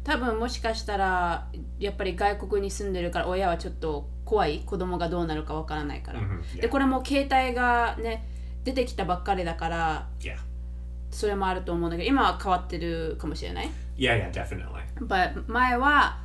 [0.04, 6.60] 多分もしかしたらやっぱり外国に住んでるから親はちょっと怖い子供がどうなるかわからないから、 Mhm, yeah.
[6.62, 8.24] でこれも携帯がね
[8.64, 10.36] 出てきたばっかりだから Yeah.
[11.10, 13.68] それもあると思うんだけど今は変わってるかもしれない
[13.98, 14.82] Yeah, yeah, definitely.
[15.00, 16.20] But 前は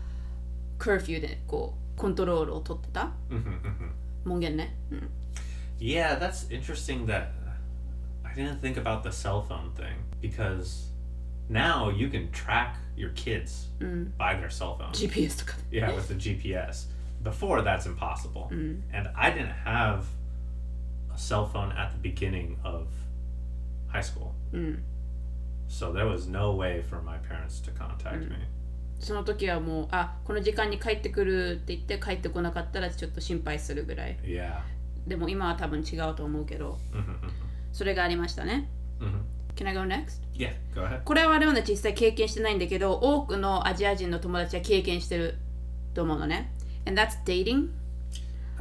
[0.80, 3.92] curfew でこうコントロールを取ってた Mhm, mhm.
[4.26, 5.10] 門限ね、うん
[5.80, 7.30] Yeah, that's interesting that
[8.24, 10.92] I didn't think about the cell phone thing because
[11.50, 13.68] now you can track your kids
[14.18, 14.92] by their cell phone.
[14.94, 16.88] GPS とか Yeah, with the GPS.
[17.22, 18.48] Before that's impossible.
[18.94, 20.06] And I didn't have
[21.14, 22.88] a cell phone at the beginning of
[23.88, 24.34] high school.
[25.68, 28.36] So there was no way for my parents to contact me.
[29.01, 34.61] その時はもうあこの時間に帰ってくるって言って帰ってこなかったらちょっと心配するぐらい Yeah.
[35.07, 37.31] でも今は多分違うと思うけど Mhm, mhm,
[37.73, 38.69] それがありましたね
[39.01, 39.23] mhm.
[39.57, 40.21] Can I go next?
[40.35, 41.03] Yeah, go ahead.
[41.05, 45.37] これはレオナ実際経験してないんだけど多くのアジア人の友達は経験してる
[45.95, 46.53] と思うのね
[46.87, 47.69] And that's dating?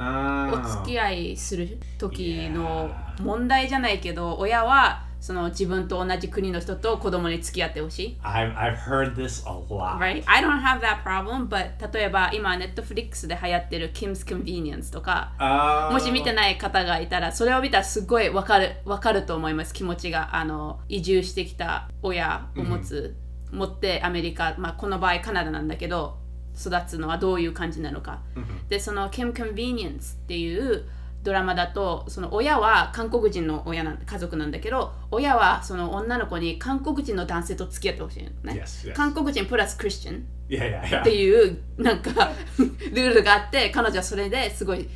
[0.00, 0.62] Oh.
[0.84, 9.98] 付き合いする時の問題じゃないけど親はその自分と同じ国の人と子供に付き合ってほしい I've, I've heard this a lot.
[9.98, 10.22] Right?
[10.26, 15.92] I don't have that problem, but 例えば今 Netflix で流行ってる Kim's Convenience とか Oh.
[15.92, 23.16] もし見てない方がいたらそれを見たらすごいわかるわかると思います気持ちがあの移住してきた親を持つ、
[23.50, 26.18] 持ってアメリカ、まあ、この場合カナダなんだけど
[26.58, 28.20] 育つのはどういう感じなのか、
[28.68, 30.84] でその Kim Convenience っていう
[31.28, 38.94] ドラマだとその親は韓国人の親なん家族なんだけど親はその女の子に韓国人の男性と付き合ってほしいのね、Yes, yes.
[38.94, 44.88] 韓国人プラスクリスチャン Yeah, yeah, って.いうなんかルールがあって彼女はそれですごい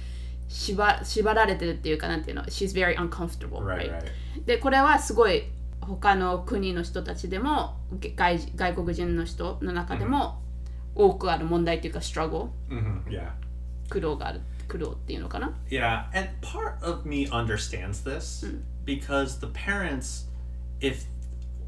[0.48, 4.02] 縛縛られてるっていうかなんていうの？She's very uncomfortable Right, right?
[4.46, 5.42] でこれはすごい
[5.82, 7.76] 他の国の人たちでも
[8.16, 10.40] 外外国人の人の中でも
[10.94, 13.28] 多くある問題っていうか struggle hmm yeah.
[13.90, 18.45] 苦労がある苦労っていうのかな Yeah, and part of me understands this
[18.85, 20.25] because the parents,
[20.81, 21.05] if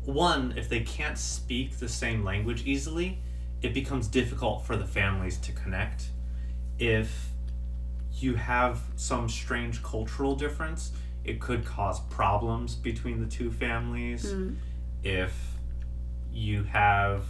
[0.06, 3.20] one, if they can't speak the same language easily,
[3.62, 6.10] it becomes difficult for the families to connect.
[6.78, 7.30] If
[8.14, 10.92] you have some strange cultural difference,
[11.24, 14.34] it could cause problems between the two families.
[15.04, 15.34] If
[16.34, 17.24] you have,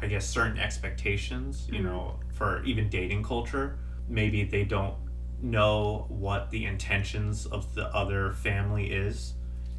[0.00, 3.76] I guess, certain expectations, you know, for even dating culture,
[4.08, 4.94] maybe they don't
[5.42, 9.34] know what the intentions of the other family is.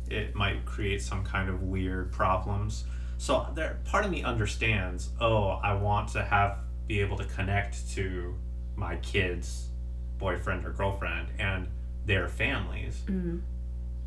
[0.09, 2.83] It might create some kind of weird problems.
[3.17, 5.09] So there, part of me understands.
[5.21, 8.35] Oh, I want to have be able to connect to
[8.75, 9.69] my kids'
[10.17, 11.67] boyfriend or girlfriend and
[12.05, 13.01] their families.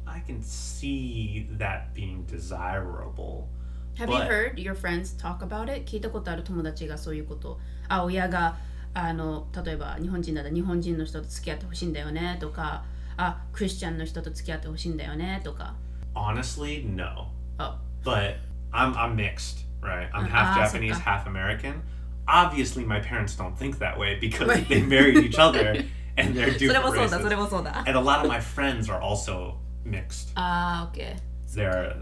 [0.07, 3.49] I can see that being desirable.
[3.97, 5.87] Have But- you heard your friends talk about it?
[5.87, 7.59] 聞いたことある友達がそういうこと
[7.89, 8.57] あ親が
[8.94, 12.84] あの例えば日本人だったら日本人の人と付き合ってほしいんだよねとか
[13.18, 15.74] あクリスチャンの人と付き合ってほしいんだよねとか
[16.14, 17.28] Honestly, no.
[17.58, 18.36] あ but
[18.74, 20.10] I'm I'm mixed, right?
[20.14, 21.82] I'm Ah, half Japanese, half American.
[22.28, 25.84] Obviously, my parents don't think that way because they married each other
[26.18, 27.14] and they're different races.
[27.14, 30.32] And a lot of my friends are also mixed.
[30.36, 31.16] あー OK
[31.56, 31.96] They're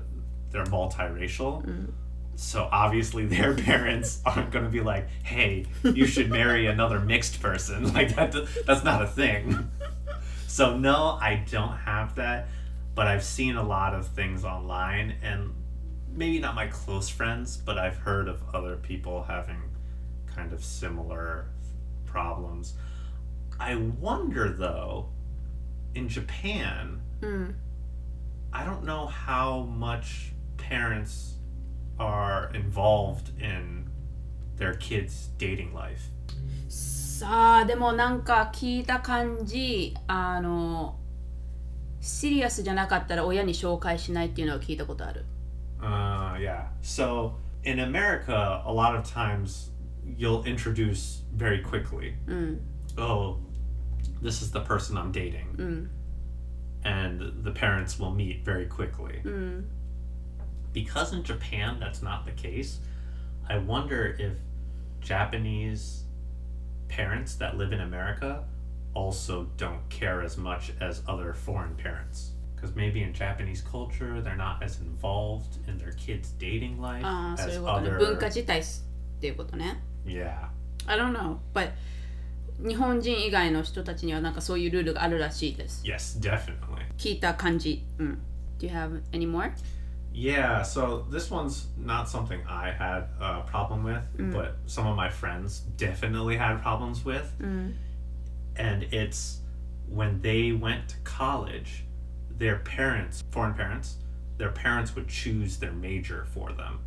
[0.51, 1.63] they're multiracial.
[2.39, 7.41] So obviously their parents aren't going to be like, "Hey, you should marry another mixed
[7.41, 8.33] person." Like that
[8.65, 9.69] that's not a thing.
[10.47, 12.47] So no, I don't have that,
[12.95, 15.53] but I've seen a lot of things online and
[16.11, 19.61] maybe not my close friends, but I've heard of other people having
[20.25, 21.45] kind of similar
[22.07, 22.73] problems.
[23.59, 25.09] I wonder though,
[25.93, 27.25] in Japan, hmm.
[27.25, 27.55] うん、
[28.51, 31.38] I don't know how much parents
[31.98, 33.86] are involved in
[34.56, 36.10] their kids' dating life.
[36.68, 40.96] さあでもなんか聞いた感じあの
[42.00, 45.24] シリアスじゃなかったら親に紹介しないっていうのを聞いたことある
[45.80, 46.64] Uh, yeah.
[46.82, 47.32] So
[47.64, 49.70] in America, a lot of times
[50.16, 52.14] you'll introduce very quickly.
[52.26, 52.60] うん
[52.96, 53.36] Oh,
[54.22, 55.46] this is the person I'm dating.
[55.58, 55.90] うん
[56.84, 59.20] And the parents will meet very quickly.
[59.24, 59.64] うん
[60.72, 62.80] Because in Japan that's not the case,
[63.48, 64.32] I wonder if
[65.00, 66.04] Japanese
[66.88, 68.44] parents that live in America
[68.94, 72.30] also don't care as much as other foreign parents.
[72.54, 77.56] Because maybe in Japanese culture, they're not as involved in their kids' dating life ああそうい
[77.56, 77.98] as うことね other.
[77.98, 78.64] 文化自体っ
[79.20, 80.48] ていうことね Yeah.
[80.86, 81.72] I don't know but
[82.66, 86.86] 日本人以外の人たちにはなんかそういうルールがあるらしいです Yes, definitely.
[86.96, 88.18] 聞いた感じうん
[88.58, 89.50] Do you have any more?
[90.13, 94.33] Yeah, so this one's not something I had a problem with, mm.
[94.33, 97.31] but some of my friends definitely had problems with.
[97.39, 97.75] Mm.
[98.55, 99.39] And it's
[99.87, 101.85] when they went to college,
[102.29, 103.97] their parents, foreign parents,
[104.37, 106.79] their parents would choose their major for them.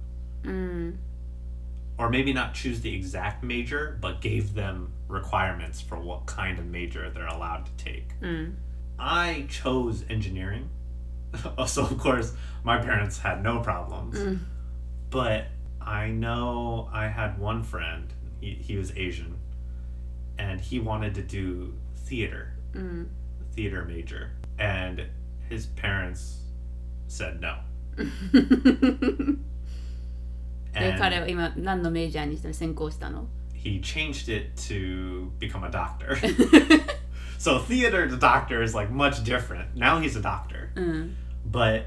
[0.43, 0.97] Mm.
[1.99, 6.67] Or maybe not choose the exact major, but gave them requirements for what kind of
[6.67, 8.21] major they're allowed to take.
[8.21, 8.55] Mm.
[8.99, 10.69] I chose engineering
[11.68, 12.34] so, of course,
[12.64, 14.18] my parents had no problems.
[14.18, 14.40] Mm.
[15.10, 15.48] But
[15.82, 19.38] I know I had one friend, he, he was Asian,
[20.38, 21.74] and he wanted to do
[22.06, 23.10] theater, うん、
[23.56, 24.32] theater major.
[24.60, 25.08] And
[25.50, 26.42] his parents
[27.08, 27.58] said no.
[30.74, 33.28] で And 彼は今何のメジャーにして専攻したの
[33.68, 36.18] he changed it to become a doctor.
[37.38, 39.76] so, theater to doctor is like much different.
[39.76, 40.72] Now he's a doctor.
[40.76, 41.16] うん、
[41.53, 41.87] but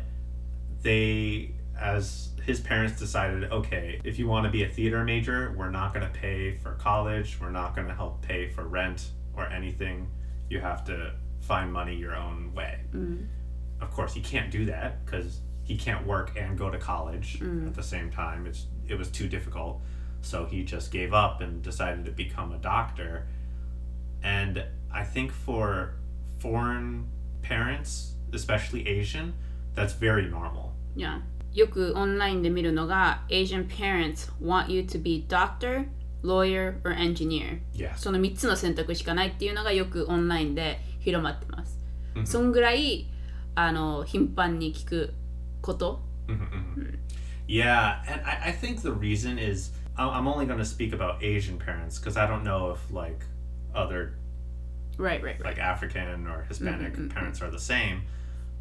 [0.82, 5.72] they as his parents decided okay if you want to be a theater major we're
[5.72, 9.48] not going to pay for college we're not going to help pay for rent or
[9.50, 10.08] anything.
[10.50, 12.80] You have to find money your own way.
[12.94, 12.98] Mm-hmm.
[12.98, 17.68] うん、of course he can't do that because he can't work and go to college mm.
[17.68, 18.48] at the same time.
[18.48, 19.82] It's it was too difficult.
[20.22, 23.28] So he just gave up and decided to become a doctor.
[24.24, 25.96] And i think for
[26.40, 27.08] foreign
[27.42, 29.34] parents especially asian
[29.75, 31.21] that's very normal いや
[31.53, 35.87] よくオンラインで見るのが Asian parents want you to be doctor,
[36.23, 41.79] lawyer or engineer yes その3つの選択しかないっていうのがよくオンラインで広まってます、
[42.17, 43.07] うんそんぐらい
[43.55, 45.15] あの頻繁に聞く
[45.63, 46.01] こと
[47.49, 51.23] Yeah, and I, I think the reason is I- I'm only going to speak about
[51.23, 53.25] Asian parents because I don't know if like
[53.75, 54.15] other
[54.99, 58.03] right right right like African or Hispanic Mhm, mhm, parents are the same,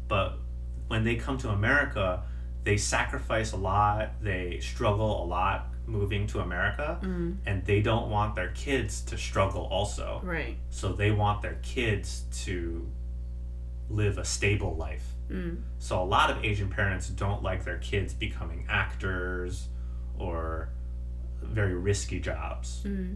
[0.08, 0.38] but
[0.87, 2.23] when they come to America,
[2.63, 7.35] they sacrifice a lot, they struggle a lot moving to America, mm.
[7.45, 10.19] and they don't want their kids to struggle also.
[10.23, 10.57] Right.
[10.69, 12.89] So they want their kids to
[13.89, 15.05] live a stable life.
[15.29, 15.61] Mm.
[15.79, 19.67] So a lot of Asian parents don't like their kids becoming actors
[20.17, 20.69] or
[21.41, 22.81] very risky jobs.
[22.83, 23.15] Mm.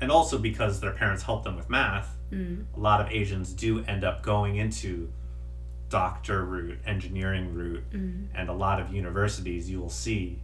[0.00, 2.14] And also because their parents help them with math,
[2.76, 5.10] a lot of Asians do end up going into
[5.89, 10.37] doctor route, engineering route, うん、 and a lot of universities you will see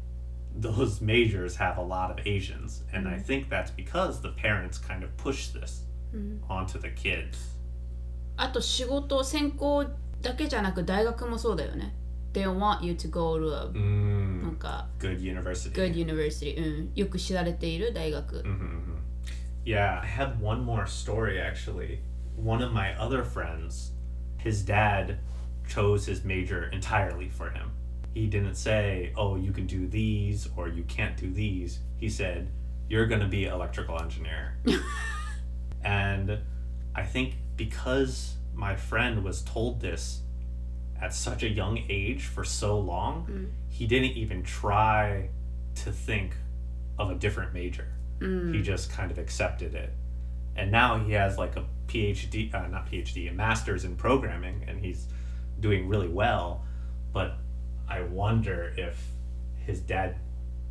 [0.60, 2.84] those majors have a lot of Asians.
[2.92, 7.56] And I think that's because the parents kind of push this うん、 onto the kids.
[8.38, 9.86] あと仕事専攻
[10.22, 11.94] だけじゃなく大学もそうだよね
[12.34, 15.72] They want you to go to a なん Mm, か good university.
[15.74, 18.98] good university、うん、よく知られている大学 hmm
[19.66, 22.00] Yeah, I have one more story actually.
[22.38, 23.92] One of my other friends,
[24.38, 25.18] his dad
[25.75, 27.71] chose his major entirely for him.
[28.15, 32.49] He didn't say, "Oh, you can do these or you can't do these." He said,
[32.89, 34.57] "You're going to be electrical engineer."
[35.85, 36.39] and
[36.95, 40.23] I think because my friend was told this
[41.01, 45.29] at such a young age for so long, he didn't even try
[45.77, 46.37] to think
[46.99, 47.87] of a different major
[48.21, 48.55] Mm.
[48.55, 49.91] he just kind of accepted it
[50.55, 54.79] and now he has like a phd uh, not phd a master's in programming and
[54.79, 55.09] he's
[55.62, 56.62] doing really well
[57.14, 57.38] but
[57.88, 58.98] i wonder if
[59.66, 60.16] his dad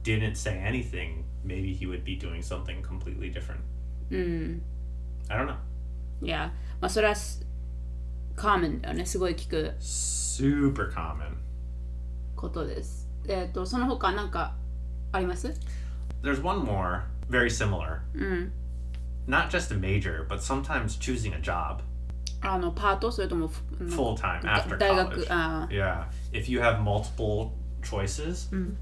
[0.06, 3.60] didn't say anything, maybe he would be doing something completely different.
[4.10, 4.62] うん。
[5.28, 5.56] I don't know.
[6.22, 7.44] いや、まあそれはす
[8.36, 9.04] カーメンだよね。
[9.04, 11.36] すごい聞く Super common.
[12.36, 13.08] ことです。
[13.26, 14.54] えっ、と、その他なんか
[15.10, 15.52] あります
[16.22, 18.00] There's one more, very similar.
[18.14, 18.52] うん。
[19.26, 21.80] Not just a major, but sometimes choosing a job
[22.41, 25.09] あの、パートそれともふ、full time だ after 大 college.
[25.19, 26.05] 学、あ Yeah.
[26.31, 27.51] If you have multiple
[27.83, 28.75] choices, Mm.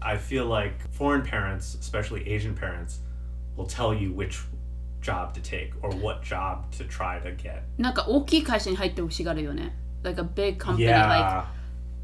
[0.00, 3.00] I feel like foreign parents, especially Asian parents,
[3.56, 4.40] will tell you which
[5.02, 7.62] job to take or what job to try to get.
[7.78, 9.76] なんか大きい会社に入ってほしがるよね。
[10.02, 11.44] Like a big company, like, Yeah.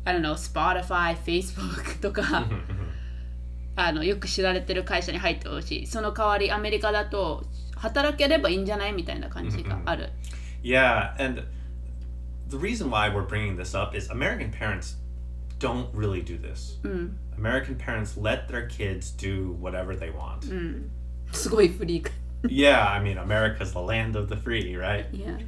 [0.04, 2.46] I don't know, Spotify, Facebook とか、
[3.74, 5.86] あの、よく知られてる会社に入ってほしい。
[5.86, 7.44] その代わりアメリカだと、
[7.76, 10.10] 働ければいいんじゃないみたいな感じがある。
[10.66, 11.44] Yeah, and
[12.48, 14.96] the reason why we're bringing this up is American parents
[15.60, 16.78] don't really do this.
[16.82, 17.14] Mm.
[17.36, 20.42] American parents let their kids do whatever they want.
[20.42, 20.88] Mm.
[22.48, 25.06] yeah, I mean, America's the land of the free, right?
[25.12, 25.38] Yeah.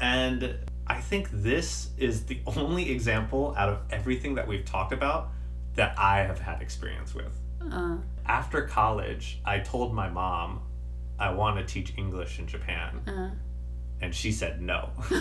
[0.00, 5.30] And I think this is the only example out of everything that we've talked about
[5.74, 7.36] that I have had experience with.
[7.72, 7.96] Uh.
[8.26, 10.62] After college, I told my mom
[11.18, 13.00] I want to teach English in Japan.
[13.08, 13.30] Uh
[14.01, 14.89] And she said no.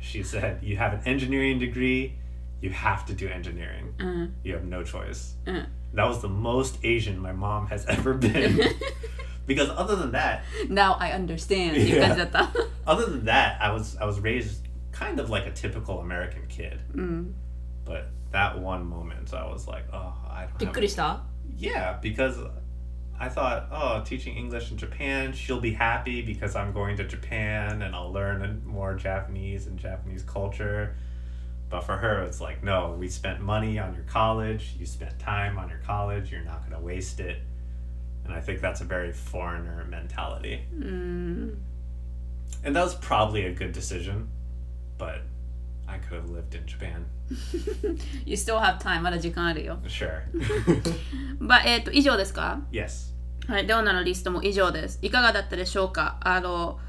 [0.00, 2.14] she said, You have an engineering degree,
[2.60, 3.92] you have to do engineering.
[3.98, 4.34] うん。
[4.44, 5.36] You have no choice.
[5.46, 5.68] うん。
[5.94, 8.58] That was the most Asian my mom has ever been.
[9.46, 12.50] because other than that, Now I understand っていう感じだった。
[12.86, 16.78] other than that, I was I was raised kind of like a typical American kid.
[16.94, 17.34] うん。
[17.84, 20.58] But that one moment, I was like, oh, I don't.
[20.58, 21.24] びっ Have くりした
[21.58, 22.38] Yeah, because
[23.19, 27.81] I thought, oh, teaching English in Japan, she'll be happy because I'm going to Japan
[27.81, 30.95] and I'll learn more Japanese and Japanese culture.
[31.69, 35.57] But for her, it's like, no, we spent money on your college, you spent time
[35.57, 37.39] on your college, you're not going to waste it.
[38.25, 40.63] And I think that's a very foreigner mentality.
[40.71, 40.83] Hmm.
[40.83, 41.57] うん。
[42.63, 44.27] And that was probably a good decision,
[44.97, 45.21] but
[45.87, 47.05] I could have lived in Japan.
[48.25, 49.77] You still have time まだ時間あるよ。
[49.83, 50.21] Sure.
[51.39, 53.13] まあ、えっ、と、以上ですか yes.
[53.47, 54.99] はい、レオナのリストも以上です。
[55.01, 56.79] いかがだったでしょうかあの、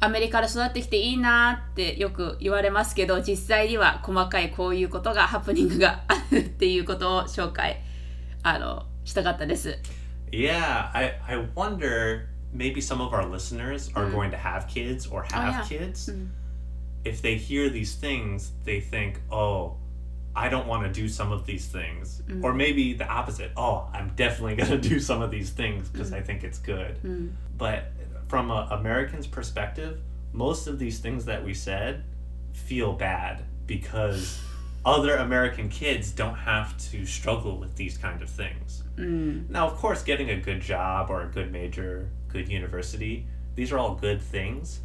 [0.00, 7.80] アメリカで育ってきていいなってよく言われますけど、実際には細かいこういうことが、ハプニングがあるっていうことを紹介、
[8.42, 9.78] あの、したかったです。
[10.32, 15.66] Yeah, I, I wonder maybe some of our listeners are going to have kids or have
[15.68, 16.12] kids.
[17.04, 19.76] If they hear these things, they think, oh,
[20.34, 22.22] I don't want to do some of these things.
[22.26, 22.44] Mm.
[22.44, 23.52] Or maybe the opposite.
[23.56, 26.16] Oh, I'm definitely going to do some of these things because mm.
[26.16, 27.02] I think it's good.
[27.02, 27.32] Mm.
[27.56, 30.00] But uh, from an American's perspective,
[30.32, 32.04] most of these things that we said
[32.52, 34.40] feel bad because
[34.84, 38.84] other American kids don't have to struggle with these kind of things.
[39.50, 43.78] Now, of course, getting a good job or a good major, good university, these are
[43.78, 44.80] all good things,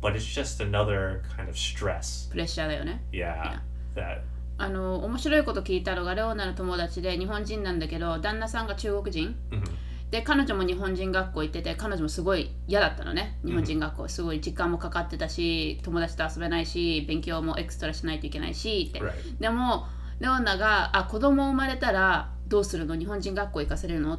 [0.00, 2.30] but it's just another kind of stress.
[2.30, 3.02] プレッシャーだよね。
[3.12, 3.60] Yeah.
[3.94, 4.20] That
[4.58, 9.34] あの、面白いこと聞いたのが、レオナの友達で日本人なんだけど、旦那さんが中国人。
[9.50, 9.62] mhm.
[10.10, 19.00] で彼女も日本人学校行ってて彼女もすごい嫌だったのね日本人学校すごい時間もかかってたし友達と遊べないし勉強もエクストラしないといけないしって.
[19.38, 19.86] でも
[20.18, 22.96] レオナがあ子供生まれたらどうするの？
[22.96, 24.14] 日本人学校行かせるの？
[24.14, 24.18] っ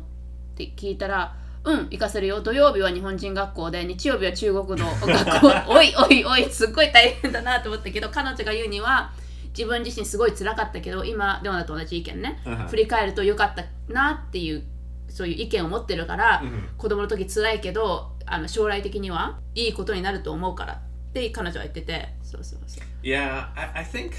[0.56, 9.12] て聞いたらうん行かせるよ土曜日は日本人学校で日曜日は中国の学校おいおいおいすっごい大変だなと思ったけど彼女が言うには
[9.50, 14.64] 自分自身すごい辛かったけど今レオナと同じ意見ね、うん振り返るとよかったなっていう
[15.10, 16.78] そういう意見を持ってるから、Mhm.
[16.78, 20.80] 子供の時辛いけどあの将来的にはいいことになると思うからっ
[21.14, 24.14] て彼女は言っててそうそうそう Yeah, I, I think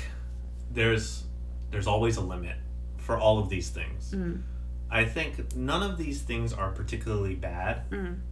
[0.74, 1.24] there's
[1.70, 2.56] there's always a limit
[2.98, 4.14] for all of these things.
[4.91, 7.81] I think none of these things are particularly bad.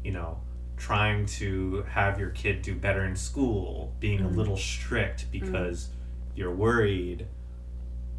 [0.04, 0.40] You know,
[0.78, 5.90] trying to have your kid do better in school, being a little strict because
[6.36, 7.28] you're worried.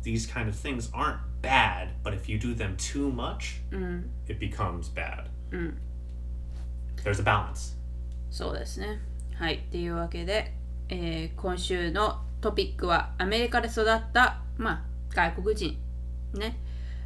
[0.02, 3.56] These kind of things aren't bad, but if you do them too much,
[4.28, 5.28] it becomes bad.
[7.02, 7.76] There's a balance.
[8.30, 9.00] そうですね
[9.34, 10.52] はいっていうわけで、
[10.88, 14.82] えー今週のトピックはアメリカで育った、まあ、
[15.14, 15.78] 外国人
[16.34, 16.58] ね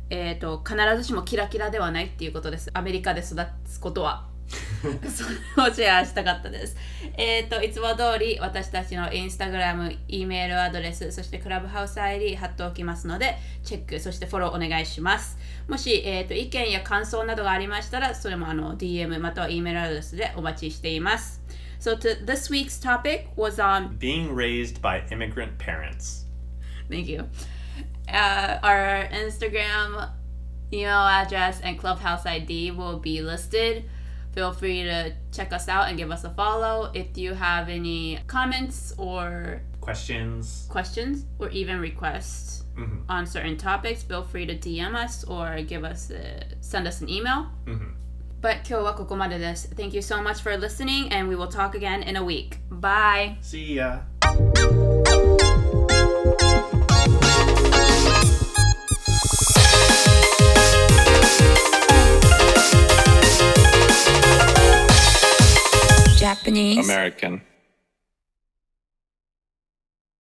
[0.10, 5.24] えっ、と必ずしもキラキラではないっていうことですアメリカで育つことは そ
[5.64, 6.76] れをシェアしたかったです。
[7.18, 15.38] えっ、と、いつも通り私たちのインスタグラム、E メールアドレス、そしてクラブハウス ID 貼っておきますので、チェック、そしてフォローお願いします。
[15.68, 21.42] もし、えー、と意見や感想などがありましたら、それもあの DM または E メールアドレスでお待ちしています。
[21.80, 26.26] So, to, this week's topic was on Being raised by immigrant parents.
[26.90, 27.26] Thank you.
[28.12, 30.12] uh, our Instagram
[30.74, 33.86] email address and clubhouse id will be listed.
[34.34, 38.20] Feel free to check us out and give us a follow if you have any
[38.28, 40.68] comments or questions.
[40.70, 43.00] questions or even requests mm-hmm.
[43.08, 47.10] on certain topics feel free to dm us or give us a, send us an
[47.10, 47.48] email.
[47.66, 47.92] Mm-hmm.
[48.42, 48.68] but
[49.76, 52.60] thank you so much for listening and we will talk again in a week.
[52.70, 53.38] Bye.
[53.42, 54.02] See ya.
[66.26, 66.80] Japanese.
[66.90, 67.42] American.